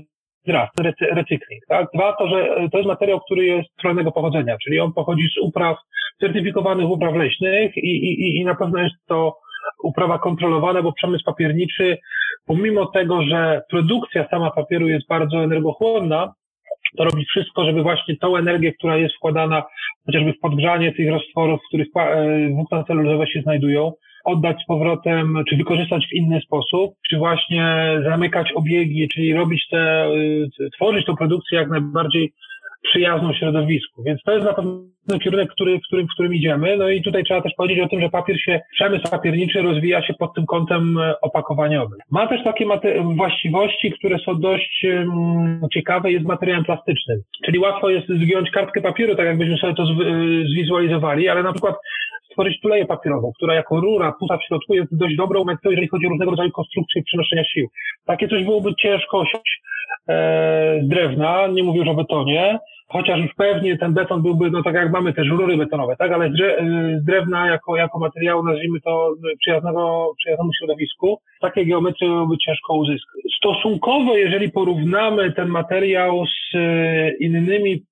raz, 0.47 0.69
recykling, 1.11 1.65
tak? 1.67 1.87
Dwa, 1.93 2.13
to, 2.13 2.27
że 2.27 2.69
to 2.71 2.77
jest 2.77 2.87
materiał, 2.87 3.19
który 3.19 3.45
jest 3.45 3.69
trwalnego 3.77 4.11
pochodzenia, 4.11 4.57
czyli 4.63 4.79
on 4.79 4.93
pochodzi 4.93 5.23
z 5.23 5.37
upraw, 5.41 5.77
certyfikowanych 6.19 6.89
upraw 6.89 7.15
leśnych 7.15 7.77
i, 7.77 7.89
i, 7.89 8.37
i 8.37 8.45
na 8.45 8.55
pewno 8.55 8.79
jest 8.79 8.95
to 9.07 9.37
uprawa 9.83 10.19
kontrolowana, 10.19 10.81
bo 10.81 10.93
przemysł 10.93 11.23
papierniczy, 11.25 11.97
pomimo 12.45 12.85
tego, 12.85 13.21
że 13.21 13.61
produkcja 13.69 14.27
sama 14.29 14.51
papieru 14.51 14.87
jest 14.87 15.07
bardzo 15.07 15.43
energochłonna, 15.43 16.33
to 16.97 17.03
robi 17.03 17.25
wszystko, 17.25 17.65
żeby 17.65 17.83
właśnie 17.83 18.17
tą 18.17 18.37
energię, 18.37 18.73
która 18.73 18.97
jest 18.97 19.15
wkładana 19.15 19.63
chociażby 20.05 20.33
w 20.33 20.39
podgrzanie 20.39 20.91
tych 20.93 21.09
roztworów, 21.09 21.59
w 21.61 21.67
których 21.67 21.87
e, 21.95 22.49
włókna 22.49 22.83
celulozowe 22.83 23.27
się 23.27 23.41
znajdują, 23.41 23.91
oddać 24.23 24.61
z 24.63 24.65
powrotem, 24.65 25.43
czy 25.49 25.57
wykorzystać 25.57 26.07
w 26.07 26.13
inny 26.13 26.41
sposób, 26.41 26.95
czy 27.09 27.17
właśnie 27.17 27.75
zamykać 28.03 28.51
obiegi, 28.51 29.07
czyli 29.13 29.33
robić 29.33 29.67
te, 29.69 30.07
y, 30.59 30.69
tworzyć 30.75 31.05
tą 31.05 31.15
produkcję 31.15 31.57
jak 31.57 31.69
najbardziej 31.69 32.33
przyjazną 32.83 33.33
środowisku. 33.33 34.03
Więc 34.03 34.21
to 34.25 34.31
jest 34.31 34.45
na 34.45 34.53
pewno 34.53 35.19
kierunek, 35.23 35.49
który, 35.51 35.79
w, 35.79 35.81
którym, 35.81 36.07
w 36.07 36.13
którym 36.13 36.33
idziemy. 36.33 36.77
No 36.77 36.89
i 36.89 37.01
tutaj 37.01 37.23
trzeba 37.23 37.41
też 37.41 37.53
powiedzieć 37.57 37.79
o 37.79 37.87
tym, 37.87 38.01
że 38.01 38.09
papier 38.09 38.41
się, 38.41 38.61
przemysł 38.71 39.11
papierniczy 39.11 39.61
rozwija 39.61 40.01
się 40.03 40.13
pod 40.13 40.33
tym 40.33 40.45
kątem 40.45 40.97
e, 40.97 41.13
opakowaniowym. 41.21 41.99
Ma 42.11 42.27
też 42.27 42.43
takie 42.43 42.65
właściwości, 43.03 43.91
które 43.91 44.19
są 44.19 44.39
dość 44.39 44.85
um, 44.85 45.59
ciekawe, 45.73 46.11
jest 46.11 46.25
materiałem 46.25 46.63
plastycznym. 46.63 47.21
Czyli 47.45 47.59
łatwo 47.59 47.89
jest 47.89 48.07
zgiąć 48.07 48.51
kartkę 48.51 48.81
papieru, 48.81 49.15
tak 49.15 49.25
jakbyśmy 49.25 49.57
sobie 49.57 49.73
to 49.73 49.85
zwizualizowali, 50.51 51.29
ale 51.29 51.43
na 51.43 51.53
przykład 51.53 51.75
stworzyć 52.33 52.61
tuleję 52.61 52.85
papierową, 52.85 53.31
która 53.35 53.53
jako 53.55 53.79
rura 53.79 54.11
pusta 54.19 54.37
w 54.37 54.43
środku 54.43 54.73
jest 54.73 54.97
dość 54.97 55.15
dobrą 55.15 55.43
metodą, 55.43 55.69
jeżeli 55.69 55.87
chodzi 55.87 56.05
o 56.05 56.09
różnego 56.09 56.31
rodzaju 56.31 56.51
konstrukcje 56.51 57.01
i 57.01 57.05
przenoszenia 57.05 57.43
sił. 57.43 57.67
Takie 58.05 58.27
coś 58.27 58.43
byłoby 58.43 58.75
ciężko 58.75 59.19
osiągnąć 59.19 59.61
e, 60.09 60.81
z 60.83 60.87
drewna, 60.87 61.47
nie 61.47 61.63
mówię 61.63 61.79
już 61.79 61.89
o 61.89 61.93
betonie, 61.93 62.59
chociaż 62.87 63.19
już 63.19 63.33
pewnie 63.33 63.77
ten 63.77 63.93
beton 63.93 64.21
byłby, 64.21 64.51
no 64.51 64.63
tak 64.63 64.75
jak 64.75 64.91
mamy 64.91 65.13
też 65.13 65.27
rury 65.27 65.57
betonowe, 65.57 65.95
tak, 65.95 66.11
ale 66.11 66.31
z 66.31 67.05
drewna 67.05 67.47
jako, 67.47 67.75
jako 67.75 67.99
materiału, 67.99 68.43
nazwijmy 68.43 68.81
to 68.81 69.13
przyjaznego, 69.39 70.13
przyjaznemu 70.17 70.51
środowisku, 70.59 71.19
takie 71.41 71.65
geometry 71.65 72.07
byłoby 72.07 72.37
ciężko 72.37 72.75
uzyskać. 72.75 73.21
Stosunkowo, 73.37 74.17
jeżeli 74.17 74.51
porównamy 74.51 75.31
ten 75.31 75.47
materiał 75.47 76.25
z 76.25 76.55
e, 76.55 77.11
innymi 77.19 77.83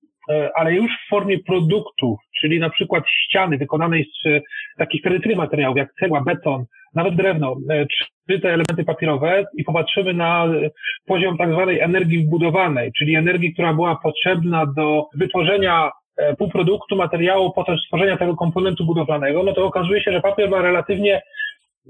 ale 0.54 0.74
już 0.74 0.90
w 0.90 1.08
formie 1.10 1.38
produktów, 1.38 2.18
czyli 2.40 2.60
na 2.60 2.70
przykład 2.70 3.04
ściany 3.08 3.58
wykonanej 3.58 4.04
z 4.04 4.42
takich 4.78 5.02
tradycyjnych 5.02 5.38
materiałów, 5.38 5.76
jak 5.76 5.94
cegła, 6.00 6.20
beton, 6.20 6.64
nawet 6.94 7.14
drewno, 7.14 7.56
e, 7.70 7.86
czy 7.86 8.40
te 8.40 8.48
elementy 8.48 8.84
papierowe 8.84 9.44
i 9.56 9.64
popatrzymy 9.64 10.14
na 10.14 10.48
poziom 11.06 11.38
tak 11.38 11.52
zwanej 11.52 11.80
energii 11.80 12.26
wbudowanej, 12.26 12.92
czyli 12.98 13.14
energii, 13.14 13.52
która 13.52 13.74
była 13.74 13.96
potrzebna 14.02 14.66
do 14.66 15.06
wytworzenia 15.14 15.90
półproduktu, 16.38 16.96
materiału, 16.96 17.52
potem 17.52 17.78
stworzenia 17.78 18.16
tego 18.16 18.36
komponentu 18.36 18.84
budowlanego, 18.84 19.42
no 19.42 19.52
to 19.52 19.66
okazuje 19.66 20.02
się, 20.02 20.12
że 20.12 20.20
papier 20.20 20.50
ma 20.50 20.62
relatywnie 20.62 21.22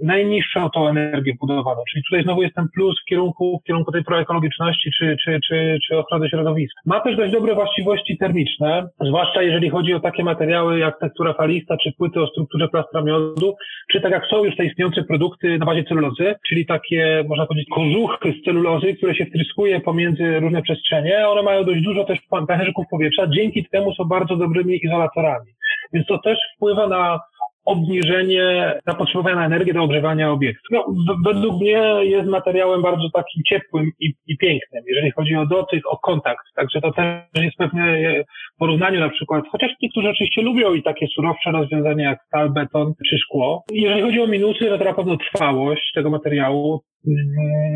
najniższą 0.03 0.71
tą 0.71 0.89
energię 0.89 1.33
budowaną. 1.41 1.81
Czyli 1.91 2.05
tutaj 2.11 2.23
znowu 2.23 2.43
jest 2.43 2.55
ten 2.55 2.69
plus 2.75 3.01
w 3.03 3.09
kierunku, 3.09 3.61
w 3.63 3.67
kierunku 3.67 3.93
tej 3.93 4.05
proekologiczności 4.05 4.91
czy, 4.99 5.17
czy, 5.25 5.41
czy, 5.49 5.79
czy 5.89 5.99
ochrony 5.99 6.29
środowiska. 6.29 6.81
Ma 6.87 7.01
też 7.01 7.17
dość 7.17 7.33
dobre 7.33 7.55
właściwości 7.55 8.19
termiczne, 8.19 8.89
zwłaszcza 9.01 9.43
jeżeli 9.43 9.71
chodzi 9.71 9.95
o 9.95 10.01
takie 10.01 10.25
materiały 10.25 10.79
jak 10.79 10.99
tekstura 10.99 11.33
falista, 11.33 11.77
czy 11.77 11.93
płyty 11.93 12.21
o 12.21 12.27
strukturze 12.27 12.69
plastra 12.69 13.03
miodu, 13.03 13.55
czy 13.93 14.01
tak 14.01 14.13
jak 14.13 14.27
są 14.27 14.45
już 14.45 14.57
te 14.57 14.65
istniejące 14.65 15.05
produkty 15.05 15.59
na 15.59 15.67
bazie 15.67 15.85
celulozy, 15.85 16.35
czyli 16.49 16.67
takie, 16.67 17.25
można 17.29 17.47
powiedzieć, 17.47 17.69
kożuchy 17.75 18.35
z 18.41 18.45
celulozy, 18.45 18.95
które 18.95 19.15
się 19.15 19.27
wtryskuje 19.27 19.81
pomiędzy 19.81 20.41
różne 20.41 20.63
przestrzenie. 20.63 21.29
One 21.29 21.43
mają 21.43 21.65
dość 21.65 21.83
dużo 21.83 22.05
też 22.05 22.19
pęcherzyków 22.49 22.87
powietrza, 22.91 23.27
dzięki 23.27 23.65
temu 23.65 23.95
są 23.95 24.05
bardzo 24.05 24.37
dobrymi 24.37 24.81
izolatorami. 24.85 25.53
Więc 25.93 26.07
to 26.07 26.19
też 26.19 26.39
wpływa 26.57 26.89
na 26.89 27.21
obniżenie 27.65 28.75
zapotrzebowania 28.87 29.37
na 29.37 29.47
energię 29.47 29.75
do 29.75 29.83
ogrzewania 29.83 30.31
obiektu. 30.31 30.63
No, 30.71 30.87
według 31.25 31.61
mnie 31.61 31.83
jest 32.03 32.29
materiałem 32.29 32.83
bardzo 32.83 33.11
takim 33.15 33.43
ciepłym 33.49 33.91
i, 34.01 34.15
i, 34.27 34.37
pięknym, 34.37 34.83
jeżeli 34.87 35.11
chodzi 35.11 35.37
o 35.37 35.47
dotyk, 35.47 35.83
o 35.87 35.99
kontakt. 35.99 36.47
Także 36.57 36.81
to 36.81 36.93
też 36.93 37.45
jest 37.45 37.57
pewne 37.57 37.97
w 38.55 38.59
porównaniu 38.59 39.01
na 39.01 39.09
przykład, 39.09 39.45
chociaż 39.53 39.71
niektórzy 39.83 40.09
oczywiście 40.09 40.43
lubią 40.43 40.75
i 40.75 40.83
takie 40.83 41.07
surowsze 41.07 41.51
rozwiązania 41.51 42.11
jak 42.11 42.19
stal, 42.27 42.51
beton 42.51 42.93
czy 43.09 43.19
szkło. 43.19 43.65
Jeżeli 43.71 44.03
chodzi 44.03 44.21
o 44.21 44.27
minusy, 44.27 44.65
to 44.65 44.85
na 44.85 44.95
pewno 44.95 45.17
trwałość 45.17 45.93
tego 45.95 46.11
materiału, 46.11 46.81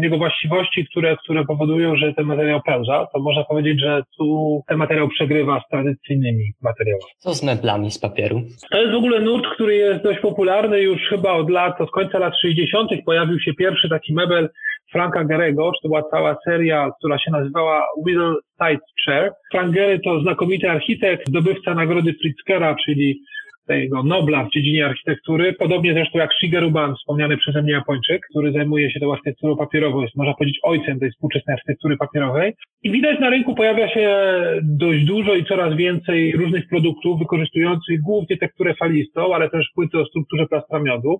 jego 0.02 0.18
właściwości, 0.18 0.86
które, 0.90 1.16
które 1.16 1.44
powodują, 1.44 1.96
że 1.96 2.14
ten 2.14 2.26
materiał 2.26 2.60
pełza, 2.66 3.06
to 3.12 3.20
można 3.20 3.44
powiedzieć, 3.44 3.80
że 3.80 4.02
tu 4.18 4.60
ten 4.68 4.78
materiał 4.78 5.08
przegrywa 5.08 5.60
z 5.66 5.70
tradycyjnymi 5.70 6.44
materiałami. 6.62 7.04
Co 7.18 7.34
z 7.34 7.42
meblami 7.42 7.90
z 7.90 7.98
papieru? 7.98 8.42
To 8.70 8.80
jest 8.80 8.92
w 8.92 8.96
ogóle 8.96 9.20
nurt, 9.20 9.44
który 9.54 9.74
jest 9.74 10.02
dość 10.02 10.20
popularny 10.20 10.80
już 10.80 11.00
chyba 11.08 11.32
od 11.32 11.50
lat, 11.50 11.80
od 11.80 11.90
końca 11.90 12.18
lat 12.18 12.34
60. 12.42 12.90
pojawił 13.04 13.40
się 13.40 13.54
pierwszy 13.54 13.88
taki 13.88 14.14
mebel 14.14 14.48
Franka 14.92 15.24
Gerego, 15.24 15.72
to 15.82 15.88
była 15.88 16.02
cała 16.10 16.36
seria, 16.44 16.90
która 16.98 17.18
się 17.18 17.30
nazywała 17.30 17.86
Whittle 18.06 18.34
Side 18.62 18.80
Chair. 19.06 19.32
Frank 19.52 19.74
Gery 19.74 20.00
to 20.00 20.20
znakomity 20.20 20.70
architekt, 20.70 21.28
zdobywca 21.28 21.74
nagrody 21.74 22.14
Pritzkera, 22.14 22.76
czyli 22.86 23.20
tego 23.66 24.02
Nobla 24.02 24.44
w 24.44 24.50
dziedzinie 24.50 24.86
architektury, 24.86 25.52
podobnie 25.52 25.92
zresztą 25.92 26.18
jak 26.18 26.34
Shigeru 26.34 26.70
Ban, 26.70 26.94
wspomniany 26.94 27.36
przeze 27.36 27.62
mnie 27.62 27.72
Japończyk, 27.72 28.26
który 28.30 28.52
zajmuje 28.52 28.90
się 28.90 29.00
tą 29.00 29.12
architekturą 29.12 29.56
papierową, 29.56 30.02
jest 30.02 30.16
można 30.16 30.34
powiedzieć 30.34 30.60
ojcem 30.62 31.00
tej 31.00 31.10
współczesnej 31.10 31.54
architektury 31.54 31.96
papierowej. 31.96 32.52
I 32.82 32.90
widać 32.90 33.20
na 33.20 33.30
rynku 33.30 33.54
pojawia 33.54 33.88
się 33.88 34.16
dość 34.62 35.04
dużo 35.04 35.34
i 35.34 35.44
coraz 35.44 35.76
więcej 35.76 36.32
różnych 36.32 36.68
produktów 36.68 37.18
wykorzystujących 37.18 38.00
głównie 38.00 38.36
tekturę 38.36 38.74
falistą, 38.74 39.34
ale 39.34 39.50
też 39.50 39.66
płyty 39.74 39.98
o 39.98 40.06
strukturze 40.06 40.46
plastra 40.46 40.78
miodu. 40.78 41.18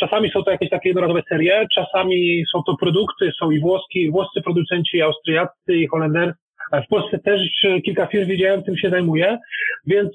Czasami 0.00 0.30
są 0.30 0.42
to 0.42 0.50
jakieś 0.50 0.70
takie 0.70 0.88
jednorazowe 0.88 1.22
serie, 1.28 1.66
czasami 1.74 2.44
są 2.52 2.62
to 2.66 2.76
produkty, 2.80 3.32
są 3.38 3.50
i 3.50 3.60
włoski, 3.60 4.10
włoscy 4.10 4.42
producenci, 4.42 5.02
austriaccy, 5.02 5.76
i 5.76 5.86
holenderscy, 5.86 6.40
w 6.84 6.88
Polsce 6.88 7.18
też 7.18 7.66
kilka 7.84 8.06
firm 8.06 8.28
widziałem, 8.28 8.62
tym 8.62 8.76
się 8.76 8.90
zajmuje, 8.90 9.38
więc 9.86 10.12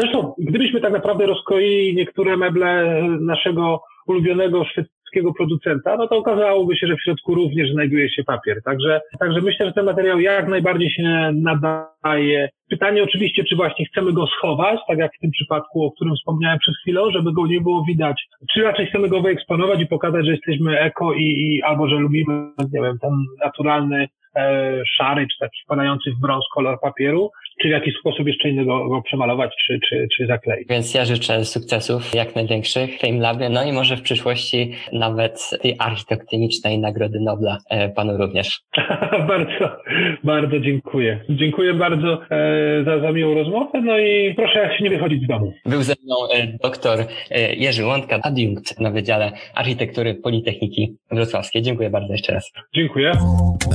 Zresztą, 0.00 0.34
gdybyśmy 0.38 0.80
tak 0.80 0.92
naprawdę 0.92 1.26
rozkroili 1.26 1.94
niektóre 1.94 2.36
meble 2.36 3.02
naszego 3.20 3.80
ulubionego 4.06 4.64
szwedzkiego 4.64 5.32
producenta, 5.32 5.96
no 5.96 6.08
to 6.08 6.16
okazałoby 6.16 6.76
się, 6.76 6.86
że 6.86 6.96
w 6.96 7.02
środku 7.02 7.34
również 7.34 7.72
znajduje 7.72 8.10
się 8.10 8.24
papier. 8.24 8.62
Także, 8.64 9.00
także 9.18 9.40
myślę, 9.40 9.66
że 9.66 9.72
ten 9.72 9.84
materiał 9.84 10.20
jak 10.20 10.48
najbardziej 10.48 10.90
się 10.90 11.30
nadaje. 11.34 12.48
Pytanie 12.70 13.02
oczywiście, 13.02 13.44
czy 13.44 13.56
właśnie 13.56 13.86
chcemy 13.86 14.12
go 14.12 14.26
schować, 14.26 14.80
tak 14.88 14.98
jak 14.98 15.10
w 15.16 15.20
tym 15.20 15.30
przypadku, 15.30 15.84
o 15.84 15.92
którym 15.92 16.14
wspomniałem 16.16 16.58
przed 16.58 16.74
chwilą, 16.82 17.10
żeby 17.10 17.32
go 17.32 17.46
nie 17.46 17.60
było 17.60 17.84
widać, 17.88 18.24
czy 18.54 18.62
raczej 18.62 18.86
chcemy 18.86 19.08
go 19.08 19.20
wyeksponować 19.20 19.80
i 19.80 19.86
pokazać, 19.86 20.26
że 20.26 20.32
jesteśmy 20.32 20.80
eko 20.80 21.14
i, 21.14 21.22
i 21.22 21.62
albo 21.62 21.88
że 21.88 21.96
lubimy, 21.96 22.50
nie 22.72 22.82
wiem, 22.82 22.98
ten 22.98 23.10
naturalny 23.44 24.08
e, 24.36 24.82
szary, 24.96 25.26
czy 25.32 25.38
taki 25.40 25.60
wpadający 25.64 26.10
w 26.10 26.20
brąz 26.20 26.44
kolor 26.54 26.80
papieru, 26.80 27.30
czy 27.62 27.68
w 27.68 27.70
jakiś 27.70 27.94
sposób 28.00 28.26
jeszcze 28.26 28.48
innego 28.48 28.88
go 28.88 29.02
przemalować, 29.02 29.50
czy, 29.66 29.78
czy, 29.88 30.08
czy 30.16 30.26
zakleić. 30.26 30.68
Więc 30.68 30.94
ja 30.94 31.04
życzę 31.04 31.44
sukcesów 31.44 32.14
jak 32.14 32.36
największych 32.36 32.90
w 32.98 33.20
Labie, 33.20 33.48
no 33.48 33.64
i 33.64 33.72
może 33.72 33.96
w 33.96 34.02
przyszłości 34.02 34.72
nawet 34.92 35.50
tej 35.62 35.76
architektonicznej 35.78 36.78
Nagrody 36.78 37.20
Nobla 37.20 37.58
e, 37.70 37.88
panu 37.88 38.16
również. 38.16 38.60
bardzo, 39.28 39.76
bardzo 40.24 40.60
dziękuję. 40.60 41.20
Dziękuję 41.28 41.74
bardzo 41.74 42.20
e, 42.30 42.84
za, 42.84 43.00
za 43.00 43.12
miłą 43.12 43.34
rozmowę, 43.34 43.80
no 43.82 43.98
i 43.98 44.34
proszę 44.34 44.70
się 44.78 44.84
nie 44.84 44.90
wychodzić 44.90 45.24
z 45.24 45.26
domu. 45.26 45.52
Był 45.66 45.82
ze 45.82 45.94
mną 46.04 46.16
e, 46.34 46.58
doktor 46.62 46.98
e, 47.30 47.54
Jerzy 47.54 47.84
Łądka, 47.84 48.18
adiunkt 48.22 48.80
na 48.80 48.90
Wydziale 48.90 49.32
Architektury 49.54 50.14
Politechniki 50.14 50.96
Wrocławskiej. 51.10 51.62
Dziękuję 51.62 51.90
bardzo 51.90 52.12
jeszcze 52.12 52.32
raz. 52.32 52.52
Dziękuję. 52.74 53.12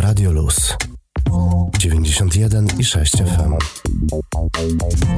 Radio 0.04 0.32
Luz 0.32 0.78
91 1.84 2.68
i 2.80 2.84
6 2.84 3.14
FM. 3.18 3.54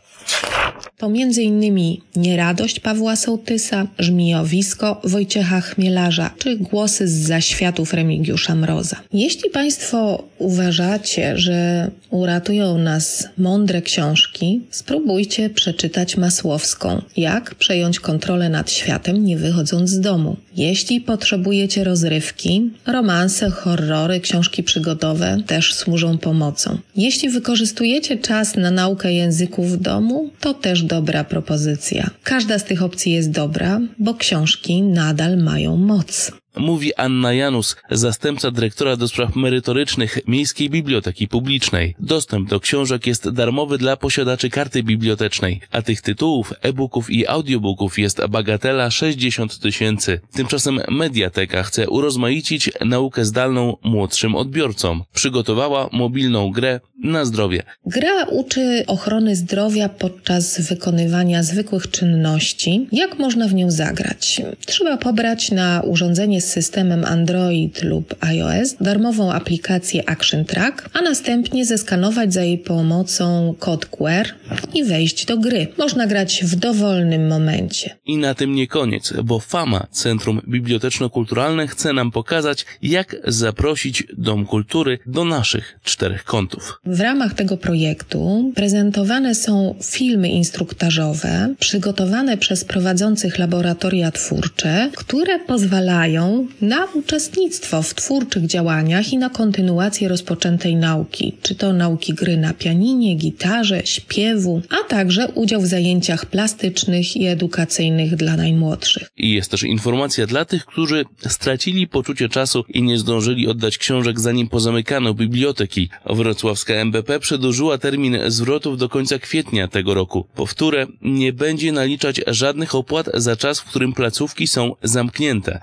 To 1.04 1.08
m.in. 1.08 1.98
Nieradość 2.16 2.80
Pawła 2.80 3.16
Sołtysa, 3.16 3.88
Żmijowisko 4.00 5.02
Wojciecha 5.04 5.62
Chmielarza 5.62 6.32
czy 6.38 6.58
Głosy 6.58 7.08
z 7.08 7.12
zaświatów 7.12 7.94
Remigiusza 7.94 8.56
Mroza. 8.56 9.02
Jeśli 9.14 9.50
Państwo 9.50 10.24
uważacie, 10.38 11.38
że 11.38 11.92
uratują 12.10 12.78
nas 12.78 13.28
mądre 13.38 13.82
książki, 13.82 14.62
spróbujcie 14.72 15.50
przeczytać 15.50 16.18
Masłowską 16.18 17.02
Jak 17.18 17.56
przejąć 17.56 18.00
kontrolę 18.00 18.50
nad 18.50 18.72
światem 18.72 19.26
nie 19.26 19.38
wychodząc 19.38 19.90
z 19.90 20.00
domu. 20.00 20.36
Jeśli 20.56 21.02
potrzebujecie 21.02 21.84
rozrywki, 21.84 22.72
romanse, 22.86 23.50
horrory, 23.50 24.20
książki 24.20 24.64
przygodowe 24.64 25.38
też 25.48 25.74
służą 25.74 26.18
pomocą. 26.18 26.78
Jeśli 26.96 27.30
wykorzystujecie 27.30 28.18
czas 28.18 28.56
na 28.56 28.72
naukę 28.72 29.14
języków 29.14 29.72
w 29.72 29.78
domu, 29.78 30.30
to 30.40 30.54
też 30.54 30.84
dobra 30.94 31.24
propozycja. 31.24 32.10
Każda 32.24 32.60
z 32.60 32.64
tych 32.64 32.84
opcji 32.84 33.12
jest 33.12 33.32
dobra, 33.32 33.80
bo 34.00 34.14
książki 34.14 34.82
nadal 34.82 35.38
mają 35.38 35.78
moc. 35.78 36.32
Mówi 36.58 36.96
Anna 36.96 37.34
Janus, 37.34 37.76
zastępca 37.92 38.52
dyrektora 38.52 38.96
do 38.96 39.08
spraw 39.08 39.36
merytorycznych 39.36 40.20
Miejskiej 40.28 40.70
Biblioteki 40.70 41.28
Publicznej. 41.28 41.96
Dostęp 42.00 42.50
do 42.50 42.60
książek 42.60 43.08
jest 43.08 43.30
darmowy 43.30 43.78
dla 43.78 43.98
posiadaczy 43.98 44.50
karty 44.50 44.84
bibliotecznej, 44.84 45.62
a 45.72 45.82
tych 45.82 46.02
tytułów, 46.02 46.54
e-booków 46.62 47.10
i 47.10 47.28
audiobooków 47.28 48.00
jest 48.00 48.26
bagatela 48.30 48.92
60 48.92 49.60
tysięcy. 49.60 50.20
Tymczasem 50.34 50.80
Mediateka 50.92 51.64
chce 51.64 51.90
urozmaicić 51.90 52.70
naukę 52.86 53.26
zdalną 53.26 53.78
młodszym 53.84 54.36
odbiorcom. 54.36 55.04
Przygotowała 55.14 55.90
mobilną 55.92 56.52
grę 56.52 56.80
na 57.04 57.26
zdrowie. 57.26 57.64
Gra 57.86 58.24
uczy 58.24 58.84
ochrony 58.88 59.36
zdrowia 59.36 59.90
podczas 59.90 60.62
wykonywania 60.62 61.44
zwykłych 61.44 61.92
czynności. 61.92 62.88
Jak 62.92 63.20
można 63.20 63.48
w 63.48 63.54
nią 63.54 63.72
zagrać? 63.72 64.42
Trzeba 64.66 64.98
pobrać 64.98 65.52
na 65.52 65.82
urządzenie 65.82 66.43
z 66.44 66.52
systemem 66.52 67.06
Android 67.06 67.84
lub 67.84 68.16
iOS 68.20 68.76
darmową 68.82 69.32
aplikację 69.32 70.10
Action 70.10 70.46
Track, 70.46 70.90
a 70.94 71.02
następnie 71.02 71.66
zeskanować 71.66 72.34
za 72.34 72.44
jej 72.44 72.58
pomocą 72.58 73.56
kod 73.60 73.86
QR 73.86 74.28
i 74.74 74.84
wejść 74.84 75.26
do 75.26 75.38
gry. 75.38 75.68
Można 75.78 76.08
grać 76.08 76.44
w 76.44 76.56
dowolnym 76.56 77.28
momencie. 77.28 77.96
I 78.06 78.18
na 78.18 78.34
tym 78.36 78.56
nie 78.56 78.68
koniec, 78.68 79.14
bo 79.24 79.40
FAMA, 79.40 79.88
Centrum 79.92 80.42
Biblioteczno-Kulturalne, 80.48 81.68
chce 81.68 81.94
nam 81.94 82.12
pokazać, 82.12 82.66
jak 82.82 83.16
zaprosić 83.28 84.04
Dom 84.18 84.46
Kultury 84.46 85.00
do 85.06 85.26
naszych 85.26 85.80
czterech 85.84 86.24
kątów. 86.24 86.80
W 86.86 87.00
ramach 87.00 87.34
tego 87.34 87.58
projektu 87.58 88.52
prezentowane 88.56 89.36
są 89.36 89.76
filmy 89.84 90.30
instruktażowe 90.30 91.54
przygotowane 91.60 92.38
przez 92.38 92.66
prowadzących 92.66 93.40
laboratoria 93.40 94.12
twórcze, 94.12 94.90
które 94.96 95.40
pozwalają 95.40 96.33
na 96.62 96.86
uczestnictwo 96.94 97.82
w 97.82 97.94
twórczych 97.94 98.46
działaniach 98.46 99.14
i 99.14 99.18
na 99.18 99.30
kontynuację 99.30 100.08
rozpoczętej 100.08 100.76
nauki, 100.76 101.38
czy 101.42 101.56
to 101.56 101.74
nauki 101.74 102.14
gry 102.14 102.38
na 102.38 102.54
pianinie, 102.54 103.16
gitarze, 103.16 103.82
śpiewu, 103.86 104.62
a 104.70 104.90
także 104.90 105.28
udział 105.28 105.62
w 105.62 105.66
zajęciach 105.66 106.26
plastycznych 106.26 107.18
i 107.18 107.26
edukacyjnych 107.26 108.16
dla 108.16 108.36
najmłodszych. 108.38 109.10
I 109.18 109.32
jest 109.32 109.52
też 109.52 109.64
informacja 109.64 110.28
dla 110.28 110.46
tych, 110.46 110.66
którzy 110.66 111.06
stracili 111.28 111.88
poczucie 111.88 112.30
czasu 112.30 112.64
i 112.70 112.84
nie 112.84 113.00
zdążyli 113.00 113.48
oddać 113.48 113.78
książek 113.78 114.20
zanim 114.20 114.48
pozamykano 114.50 115.14
biblioteki. 115.14 115.90
Wrocławska 116.06 116.74
MBP 116.74 117.20
przedłużyła 117.20 117.78
termin 117.78 118.18
zwrotów 118.28 118.78
do 118.78 118.90
końca 118.90 119.20
kwietnia 119.20 119.68
tego 119.68 119.94
roku. 119.94 120.28
Powtórę, 120.36 120.88
nie 121.02 121.34
będzie 121.34 121.72
naliczać 121.72 122.22
żadnych 122.28 122.76
opłat 122.76 123.10
za 123.14 123.36
czas, 123.36 123.60
w 123.60 123.66
którym 123.66 123.94
placówki 123.94 124.48
są 124.48 124.76
zamknięte. 124.84 125.60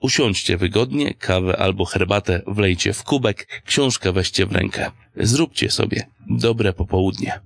Usiądźcie 0.00 0.56
wygodnie, 0.56 1.14
kawę 1.14 1.56
albo 1.56 1.84
herbatę 1.84 2.42
wlejcie 2.46 2.92
w 2.92 3.04
kubek, 3.04 3.62
książkę 3.66 4.12
weźcie 4.12 4.46
w 4.46 4.52
rękę. 4.52 4.90
Zróbcie 5.16 5.70
sobie 5.70 6.06
dobre 6.30 6.72
popołudnie. 6.72 7.40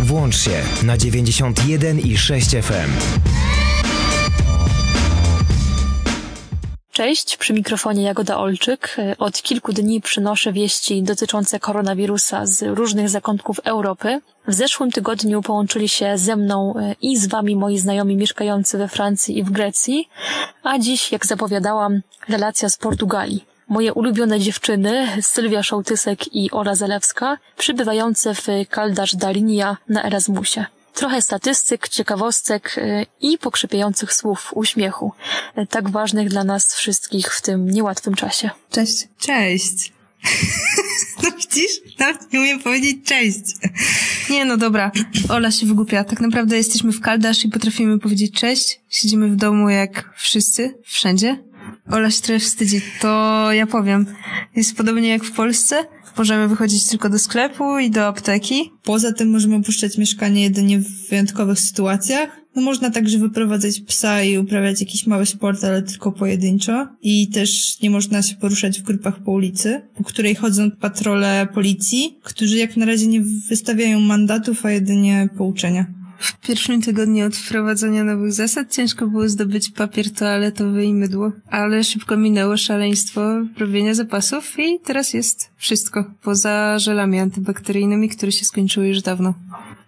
Włącz 0.00 0.36
się 0.36 0.62
na 0.82 0.96
91 0.96 1.98
i 1.98 2.16
6 2.16 2.50
FM. 2.50 2.90
Cześć, 7.00 7.36
przy 7.36 7.52
mikrofonie 7.52 8.02
Jagoda 8.02 8.38
Olczyk. 8.38 8.96
Od 9.18 9.42
kilku 9.42 9.72
dni 9.72 10.00
przynoszę 10.00 10.52
wieści 10.52 11.02
dotyczące 11.02 11.60
koronawirusa 11.60 12.46
z 12.46 12.62
różnych 12.62 13.08
zakątków 13.08 13.58
Europy. 13.64 14.20
W 14.46 14.54
zeszłym 14.54 14.90
tygodniu 14.92 15.42
połączyli 15.42 15.88
się 15.88 16.18
ze 16.18 16.36
mną 16.36 16.74
i 17.02 17.16
z 17.16 17.26
wami 17.26 17.56
moi 17.56 17.78
znajomi 17.78 18.16
mieszkający 18.16 18.78
we 18.78 18.88
Francji 18.88 19.38
i 19.38 19.42
w 19.42 19.50
Grecji, 19.50 20.08
a 20.62 20.78
dziś, 20.78 21.12
jak 21.12 21.26
zapowiadałam, 21.26 22.00
relacja 22.28 22.68
z 22.68 22.76
Portugalii. 22.76 23.44
Moje 23.68 23.94
ulubione 23.94 24.40
dziewczyny, 24.40 25.08
Sylwia 25.22 25.62
Szołtysek 25.62 26.34
i 26.34 26.50
Ola 26.50 26.74
Zalewska, 26.74 27.38
przybywające 27.56 28.34
w 28.34 28.46
Kaldarz 28.70 29.16
Dalinia 29.16 29.76
na 29.88 30.04
Erasmusie. 30.04 30.64
Trochę 30.94 31.22
statystyk, 31.22 31.88
ciekawostek 31.88 32.78
y, 32.78 33.06
i 33.20 33.38
pokrzepiających 33.38 34.12
słów 34.12 34.50
uśmiechu, 34.54 35.12
y, 35.58 35.66
tak 35.66 35.90
ważnych 35.90 36.28
dla 36.28 36.44
nas 36.44 36.74
wszystkich 36.74 37.34
w 37.34 37.42
tym 37.42 37.70
niełatwym 37.70 38.14
czasie. 38.14 38.50
Cześć. 38.70 39.08
Cześć. 39.18 39.92
No 41.22 41.30
widzisz? 41.30 41.70
Nawet 41.98 42.32
nie 42.32 42.40
umiem 42.40 42.60
powiedzieć 42.60 42.96
cześć. 43.04 43.40
Nie, 44.30 44.44
no 44.44 44.56
dobra. 44.56 44.92
Ola 45.28 45.50
się 45.50 45.66
wygłupia. 45.66 46.04
Tak 46.04 46.20
naprawdę 46.20 46.56
jesteśmy 46.56 46.92
w 46.92 47.00
Kaldasz 47.00 47.44
i 47.44 47.48
potrafimy 47.48 47.98
powiedzieć 47.98 48.34
cześć. 48.34 48.80
Siedzimy 48.88 49.28
w 49.28 49.36
domu 49.36 49.68
jak 49.68 50.10
wszyscy, 50.16 50.78
wszędzie. 50.84 51.42
Ola 51.90 52.10
się 52.10 52.22
trochę 52.22 52.40
wstydzi. 52.40 52.80
To 53.00 53.52
ja 53.52 53.66
powiem. 53.66 54.06
Jest 54.56 54.76
podobnie 54.76 55.08
jak 55.08 55.24
w 55.24 55.32
Polsce. 55.32 55.84
Możemy 56.18 56.48
wychodzić 56.48 56.84
tylko 56.84 57.08
do 57.10 57.18
sklepu 57.18 57.78
i 57.78 57.90
do 57.90 58.06
apteki. 58.06 58.72
Poza 58.82 59.12
tym 59.12 59.30
możemy 59.30 59.56
opuszczać 59.56 59.98
mieszkanie 59.98 60.42
jedynie 60.42 60.78
w 60.78 61.08
wyjątkowych 61.08 61.60
sytuacjach. 61.60 62.40
No 62.56 62.62
można 62.62 62.90
także 62.90 63.18
wyprowadzać 63.18 63.80
psa 63.80 64.22
i 64.22 64.38
uprawiać 64.38 64.80
jakiś 64.80 65.06
mały 65.06 65.26
sport, 65.26 65.64
ale 65.64 65.82
tylko 65.82 66.12
pojedynczo. 66.12 66.88
I 67.02 67.28
też 67.28 67.80
nie 67.82 67.90
można 67.90 68.22
się 68.22 68.36
poruszać 68.36 68.80
w 68.80 68.82
grupach 68.82 69.22
po 69.22 69.32
ulicy, 69.32 69.82
po 69.94 70.04
której 70.04 70.34
chodzą 70.34 70.70
patrole 70.70 71.48
policji, 71.54 72.18
którzy 72.22 72.56
jak 72.56 72.76
na 72.76 72.86
razie 72.86 73.06
nie 73.06 73.20
wystawiają 73.48 74.00
mandatów, 74.00 74.66
a 74.66 74.70
jedynie 74.70 75.28
pouczenia. 75.36 75.99
W 76.20 76.40
pierwszym 76.40 76.82
tygodniu 76.82 77.26
od 77.26 77.36
wprowadzenia 77.36 78.04
nowych 78.04 78.32
zasad 78.32 78.72
ciężko 78.72 79.06
było 79.06 79.28
zdobyć 79.28 79.70
papier 79.70 80.10
toaletowy 80.10 80.84
i 80.84 80.94
mydło, 80.94 81.32
ale 81.50 81.84
szybko 81.84 82.16
minęło 82.16 82.56
szaleństwo 82.56 83.20
robienia 83.58 83.94
zapasów 83.94 84.58
i 84.58 84.80
teraz 84.84 85.14
jest 85.14 85.50
wszystko, 85.56 86.04
poza 86.22 86.78
żelami 86.78 87.18
antybakteryjnymi, 87.18 88.08
które 88.08 88.32
się 88.32 88.44
skończyły 88.44 88.88
już 88.88 89.02
dawno. 89.02 89.34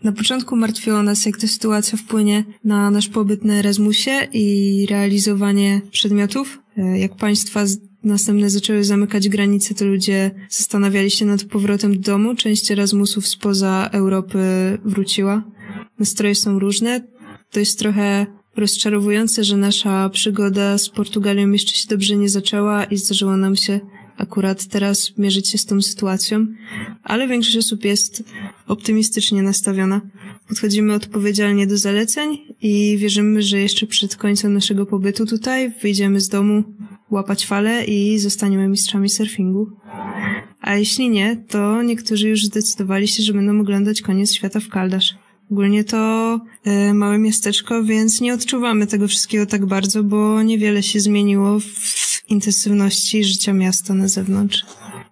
Na 0.05 0.13
początku 0.13 0.57
martwiło 0.57 1.03
nas, 1.03 1.27
jak 1.27 1.37
ta 1.37 1.47
sytuacja 1.47 1.99
wpłynie 1.99 2.45
na 2.65 2.91
nasz 2.91 3.09
pobyt 3.09 3.45
na 3.45 3.55
Erasmusie 3.55 4.29
i 4.33 4.87
realizowanie 4.91 5.81
przedmiotów. 5.91 6.59
E, 6.79 6.99
Jak 6.99 7.17
państwa 7.17 7.65
następne 8.05 8.51
zaczęły 8.51 8.85
zamykać 8.85 9.29
granice, 9.29 9.75
to 9.75 9.85
ludzie 9.85 10.31
zastanawiali 10.51 11.11
się 11.11 11.25
nad 11.27 11.45
powrotem 11.45 11.97
do 11.97 12.13
domu. 12.13 12.35
Część 12.35 12.71
Erasmusów 12.71 13.27
spoza 13.29 13.89
Europy 13.93 14.39
wróciła. 14.85 15.43
Nastroje 15.99 16.35
są 16.35 16.59
różne. 16.59 17.01
To 17.51 17.61
jest 17.61 17.79
trochę 17.79 18.27
rozczarowujące, 18.57 19.45
że 19.45 19.57
nasza 19.57 20.09
przygoda 20.09 20.79
z 20.79 20.89
Portugalią 20.89 21.51
jeszcze 21.51 21.73
się 21.75 21.89
dobrze 21.89 22.17
nie 22.17 22.29
zaczęła 22.29 22.85
i 22.85 22.97
zdarzyło 22.97 23.37
nam 23.37 23.57
się 23.57 23.81
akurat 24.17 24.67
teraz 24.67 25.19
mierzyć 25.19 25.49
się 25.51 25.59
z 25.59 25.67
tą 25.67 25.83
sytuacją, 25.83 26.47
ale 27.03 27.29
większość 27.29 27.57
osób 27.57 27.85
jest 27.85 28.23
optymistycznie 28.67 29.43
nastawiona. 29.43 30.01
Podchodzimy 30.49 30.95
odpowiedzialnie 30.95 31.67
do 31.67 31.77
zaleceń 31.77 32.39
i 32.61 32.97
wierzymy, 32.99 33.43
że 33.43 33.59
jeszcze 33.59 33.87
przed 33.87 34.17
końcem 34.17 34.55
naszego 34.55 34.87
pobytu 34.87 35.27
tutaj 35.27 35.73
wyjdziemy 35.83 36.21
z 36.21 36.29
domu 36.29 36.65
łapać 37.11 37.47
fale 37.47 37.85
i 37.85 38.19
zostaniemy 38.19 38.69
mistrzami 38.69 39.09
surfingu. 39.09 39.71
A 40.61 40.75
jeśli 40.75 41.11
nie, 41.11 41.37
to 41.49 41.83
niektórzy 41.83 42.29
już 42.29 42.45
zdecydowali 42.45 43.09
się, 43.09 43.23
że 43.23 43.33
będą 43.33 43.61
oglądać 43.61 44.03
koniec 44.03 44.35
świata 44.35 44.61
w 44.61 44.69
Kaldasz. 44.69 45.15
Ogólnie 45.53 45.85
to 45.85 46.41
e, 46.65 46.95
małe 46.95 47.19
miasteczko, 47.19 47.85
więc 47.85 48.21
nie 48.21 48.35
odczuwamy 48.35 48.87
tego 48.87 49.09
wszystkiego 49.09 49.47
tak 49.47 49.67
bardzo, 49.67 50.05
bo 50.05 50.43
niewiele 50.43 50.83
się 50.83 51.01
zmieniło 51.01 51.61
w 51.61 52.31
intensywności 52.31 53.25
życia 53.25 53.53
miasta 53.53 53.95
na 53.95 54.09
zewnątrz. 54.09 54.65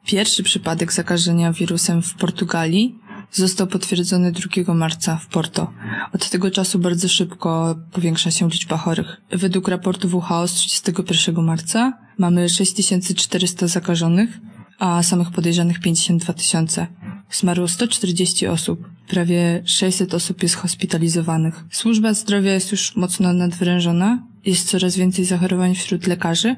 Pierwszy 0.06 0.42
przypadek 0.42 0.92
zakażenia 0.92 1.52
wirusem 1.52 2.02
w 2.02 2.14
Portugalii 2.14 2.98
został 3.32 3.66
potwierdzony 3.66 4.32
2 4.32 4.74
marca 4.74 5.16
w 5.16 5.26
Porto. 5.26 5.72
Od 6.12 6.30
tego 6.30 6.50
czasu 6.50 6.78
bardzo 6.78 7.08
szybko 7.08 7.76
powiększa 7.92 8.30
się 8.30 8.48
liczba 8.48 8.76
chorych. 8.76 9.20
Według 9.32 9.68
raportu 9.68 10.08
WHO 10.18 10.48
z 10.48 10.52
31 10.54 11.44
marca 11.44 11.98
mamy 12.18 12.48
6400 12.48 13.68
zakażonych, 13.68 14.38
a 14.78 15.02
samych 15.02 15.30
podejrzanych 15.30 15.80
52 15.80 16.32
tysiące. 16.32 16.86
Zmarło 17.30 17.68
140 17.68 18.46
osób. 18.46 18.89
Prawie 19.10 19.62
600 19.64 20.14
osób 20.14 20.42
jest 20.42 20.54
hospitalizowanych. 20.54 21.64
Służba 21.70 22.14
zdrowia 22.14 22.52
jest 22.52 22.72
już 22.72 22.96
mocno 22.96 23.32
nadwyrężona. 23.32 24.26
Jest 24.46 24.68
coraz 24.68 24.96
więcej 24.96 25.24
zachorowań 25.24 25.74
wśród 25.74 26.06
lekarzy. 26.06 26.56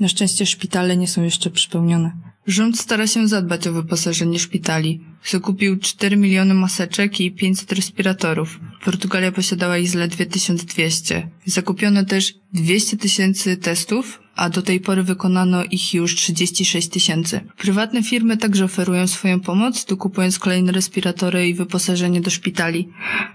Na 0.00 0.08
szczęście 0.08 0.46
szpitale 0.46 0.96
nie 0.96 1.08
są 1.08 1.22
jeszcze 1.22 1.50
przepełnione. 1.50 2.12
Rząd 2.46 2.78
stara 2.78 3.06
się 3.06 3.28
zadbać 3.28 3.66
o 3.66 3.72
wyposażenie 3.72 4.38
szpitali. 4.38 5.00
Zakupił 5.30 5.78
4 5.78 6.16
miliony 6.16 6.54
maseczek 6.54 7.20
i 7.20 7.32
500 7.32 7.72
respiratorów. 7.72 8.60
Portugalia 8.84 9.32
posiadała 9.32 9.78
ich 9.78 9.90
zaledwie 9.90 10.26
1200. 10.26 11.28
Zakupiono 11.46 12.04
też 12.04 12.34
200 12.52 12.96
tysięcy 12.96 13.56
testów, 13.56 14.20
a 14.36 14.50
do 14.50 14.62
tej 14.62 14.80
pory 14.80 15.02
wykonano 15.02 15.64
ich 15.64 15.94
już 15.94 16.16
36 16.16 16.88
tysięcy. 16.88 17.40
Prywatne 17.56 18.02
firmy 18.02 18.36
także 18.36 18.64
oferują 18.64 19.06
swoją 19.06 19.40
pomoc, 19.40 19.84
dokupując 19.84 20.38
kolejne 20.38 20.72
respiratory 20.72 21.48
i 21.48 21.54
wyposażenie 21.54 22.20
do 22.20 22.30
szpitali. 22.30 22.88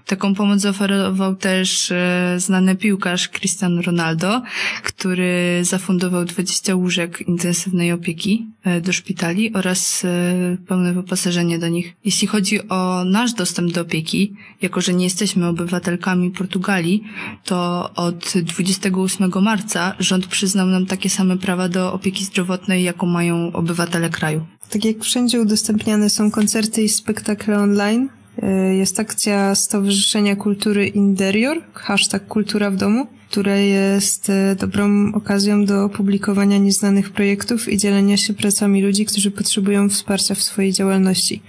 Taką 0.06 0.36
pomoc 0.36 0.60
zaoferował 0.60 1.36
też 1.36 1.92
e, 1.92 2.36
znany 2.38 2.76
piłkarz 2.76 3.30
Cristiano 3.30 3.82
Ronaldo, 3.82 4.42
który 4.84 5.62
zafundował 5.62 6.26
20 6.26 6.76
łóżek 6.76 7.22
intensywnej 7.22 7.92
opieki 7.92 8.48
e, 8.64 8.82
do 8.82 8.94
szpitali 8.94 9.54
oraz 9.54 10.06
e, 10.06 10.58
pełne 10.68 10.94
wyposażenie 10.94 11.60
do 11.60 11.68
nich. 11.68 11.96
Jeśli 12.06 12.28
chodzi 12.28 12.70
o 12.70 13.04
nasz 13.06 13.34
dostęp 13.34 13.72
do 13.72 13.82
opieki, 13.82 14.34
jako 14.62 14.82
że 14.82 14.94
nie 14.94 15.04
jesteśmy 15.04 15.48
obywatelkami 15.48 16.32
Portugalii, 16.32 17.04
to 17.44 17.90
od 17.96 18.34
28 18.36 19.32
marca 19.42 19.96
rząd 20.00 20.28
przyznał 20.28 20.68
nam 20.68 20.86
takie 20.90 21.10
same 21.10 21.38
prawa 21.38 21.70
do 21.70 21.94
opieki 21.94 22.26
zdrowotnej, 22.26 22.84
jaką 22.84 23.08
mają 23.08 23.52
obywatele 23.54 24.10
kraju. 24.10 24.46
Tak 24.70 24.86
jak 24.86 25.04
wszędzie 25.04 25.42
udostępniane 25.42 26.10
są 26.10 26.32
koncerty 26.32 26.84
i 26.84 26.90
spektakle 26.90 27.60
online, 27.60 28.10
jest 28.78 29.00
akcja 29.00 29.56
Stowarzyszenia 29.56 30.36
Kultury 30.36 30.88
Interior, 30.88 31.64
hashtag 31.74 32.28
Kultura 32.28 32.72
w 32.72 32.76
Domu, 32.76 33.08
która 33.30 33.56
jest 33.56 34.30
e, 34.30 34.56
dobrą 34.56 35.14
okazją 35.14 35.66
do 35.66 35.90
publikowania 35.90 36.58
nieznanych 36.58 37.10
projektów 37.10 37.70
i 37.70 37.78
dzielenia 37.78 38.18
się 38.18 38.34
pracami 38.34 38.82
ludzi, 38.82 39.06
którzy 39.06 39.32
potrzebują 39.32 39.90
wsparcia 39.90 40.36
w 40.36 40.44
swojej 40.44 40.74
działalności. 40.74 41.42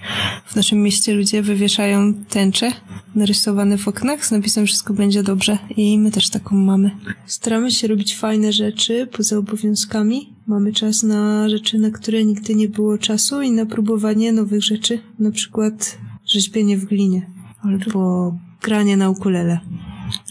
W 0.45 0.55
naszym 0.55 0.83
mieście 0.83 1.13
ludzie 1.13 1.41
wywieszają 1.41 2.13
tęcze 2.13 2.71
narysowane 3.15 3.77
w 3.77 3.87
oknach 3.87 4.25
z 4.25 4.31
napisem 4.31 4.65
Wszystko 4.65 4.93
będzie 4.93 5.23
dobrze 5.23 5.57
i 5.77 5.99
my 5.99 6.11
też 6.11 6.29
taką 6.29 6.55
mamy. 6.55 6.91
Staramy 7.25 7.71
się 7.71 7.87
robić 7.87 8.15
fajne 8.15 8.53
rzeczy 8.53 9.07
poza 9.11 9.37
obowiązkami. 9.37 10.33
Mamy 10.47 10.73
czas 10.73 11.03
na 11.03 11.49
rzeczy, 11.49 11.79
na 11.79 11.91
które 11.91 12.25
nigdy 12.25 12.55
nie 12.55 12.69
było 12.69 12.97
czasu 12.97 13.41
i 13.41 13.51
na 13.51 13.65
próbowanie 13.65 14.31
nowych 14.31 14.63
rzeczy, 14.63 14.99
na 15.19 15.31
przykład 15.31 15.97
rzeźbienie 16.31 16.77
w 16.77 16.85
glinie 16.85 17.21
albo 17.63 18.33
granie 18.61 18.97
na 18.97 19.09
ukulele. 19.09 19.59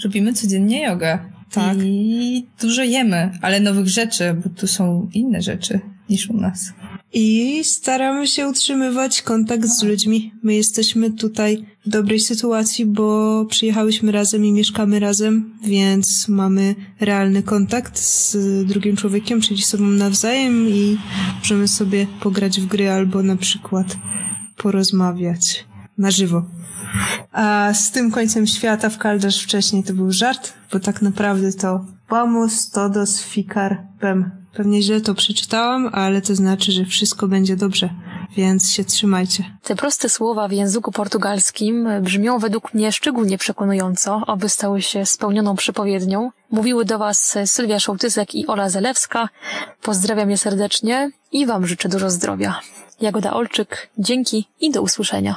Robimy 0.04 0.32
codziennie 0.32 0.82
jogę. 0.82 1.18
Tak. 1.52 1.78
I 1.82 2.46
dużo 2.60 2.82
jemy, 2.82 3.30
ale 3.42 3.60
nowych 3.60 3.88
rzeczy, 3.88 4.34
bo 4.44 4.50
tu 4.50 4.66
są 4.66 5.08
inne 5.14 5.42
rzeczy 5.42 5.80
niż 6.08 6.30
u 6.30 6.36
nas. 6.36 6.72
I 7.12 7.60
staramy 7.64 8.26
się 8.26 8.48
utrzymywać 8.48 9.22
kontakt 9.22 9.66
z 9.66 9.82
ludźmi. 9.82 10.32
My 10.42 10.54
jesteśmy 10.54 11.10
tutaj 11.10 11.64
w 11.86 11.88
dobrej 11.88 12.20
sytuacji, 12.20 12.86
bo 12.86 13.44
przyjechałyśmy 13.44 14.12
razem 14.12 14.44
i 14.44 14.52
mieszkamy 14.52 15.00
razem, 15.00 15.54
więc 15.64 16.28
mamy 16.28 16.74
realny 17.00 17.42
kontakt 17.42 17.98
z 17.98 18.36
drugim 18.66 18.96
człowiekiem, 18.96 19.40
czyli 19.40 19.62
sobą 19.62 19.84
nawzajem 19.84 20.68
i 20.68 20.98
możemy 21.38 21.68
sobie 21.68 22.06
pograć 22.20 22.60
w 22.60 22.66
gry 22.66 22.90
albo 22.90 23.22
na 23.22 23.36
przykład 23.36 23.96
porozmawiać 24.56 25.64
na 26.00 26.10
żywo. 26.10 26.42
A 27.32 27.74
z 27.74 27.90
tym 27.90 28.10
końcem 28.10 28.46
świata 28.46 28.88
w 28.88 28.98
Kaldasz 28.98 29.42
wcześniej 29.42 29.84
to 29.84 29.94
był 29.94 30.12
żart, 30.12 30.52
bo 30.72 30.80
tak 30.80 31.02
naprawdę 31.02 31.52
to 31.52 31.84
vamos 32.08 32.70
todos 32.70 33.22
ficar 33.22 33.82
bem. 34.00 34.30
Pewnie 34.52 34.82
źle 34.82 35.00
to 35.00 35.14
przeczytałam, 35.14 35.90
ale 35.92 36.22
to 36.22 36.34
znaczy, 36.34 36.72
że 36.72 36.84
wszystko 36.84 37.28
będzie 37.28 37.56
dobrze, 37.56 37.90
więc 38.36 38.70
się 38.70 38.84
trzymajcie. 38.84 39.44
Te 39.62 39.76
proste 39.76 40.08
słowa 40.08 40.48
w 40.48 40.52
języku 40.52 40.92
portugalskim 40.92 41.88
brzmią 42.02 42.38
według 42.38 42.74
mnie 42.74 42.92
szczególnie 42.92 43.38
przekonująco, 43.38 44.22
aby 44.26 44.48
stały 44.48 44.82
się 44.82 45.06
spełnioną 45.06 45.56
przypowiednią. 45.56 46.30
Mówiły 46.50 46.84
do 46.84 46.98
Was 46.98 47.38
Sylwia 47.44 47.80
Szołtysek 47.80 48.34
i 48.34 48.46
Ola 48.46 48.68
Zelewska. 48.68 49.28
Pozdrawiam 49.82 50.30
je 50.30 50.38
serdecznie 50.38 51.10
i 51.32 51.46
Wam 51.46 51.66
życzę 51.66 51.88
dużo 51.88 52.10
zdrowia. 52.10 52.60
Jagoda 53.00 53.32
Olczyk, 53.32 53.90
dzięki 53.98 54.48
i 54.60 54.70
do 54.70 54.82
usłyszenia. 54.82 55.36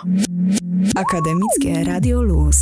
Akademickie 0.96 1.84
Radio 1.84 2.22
Luz. 2.22 2.56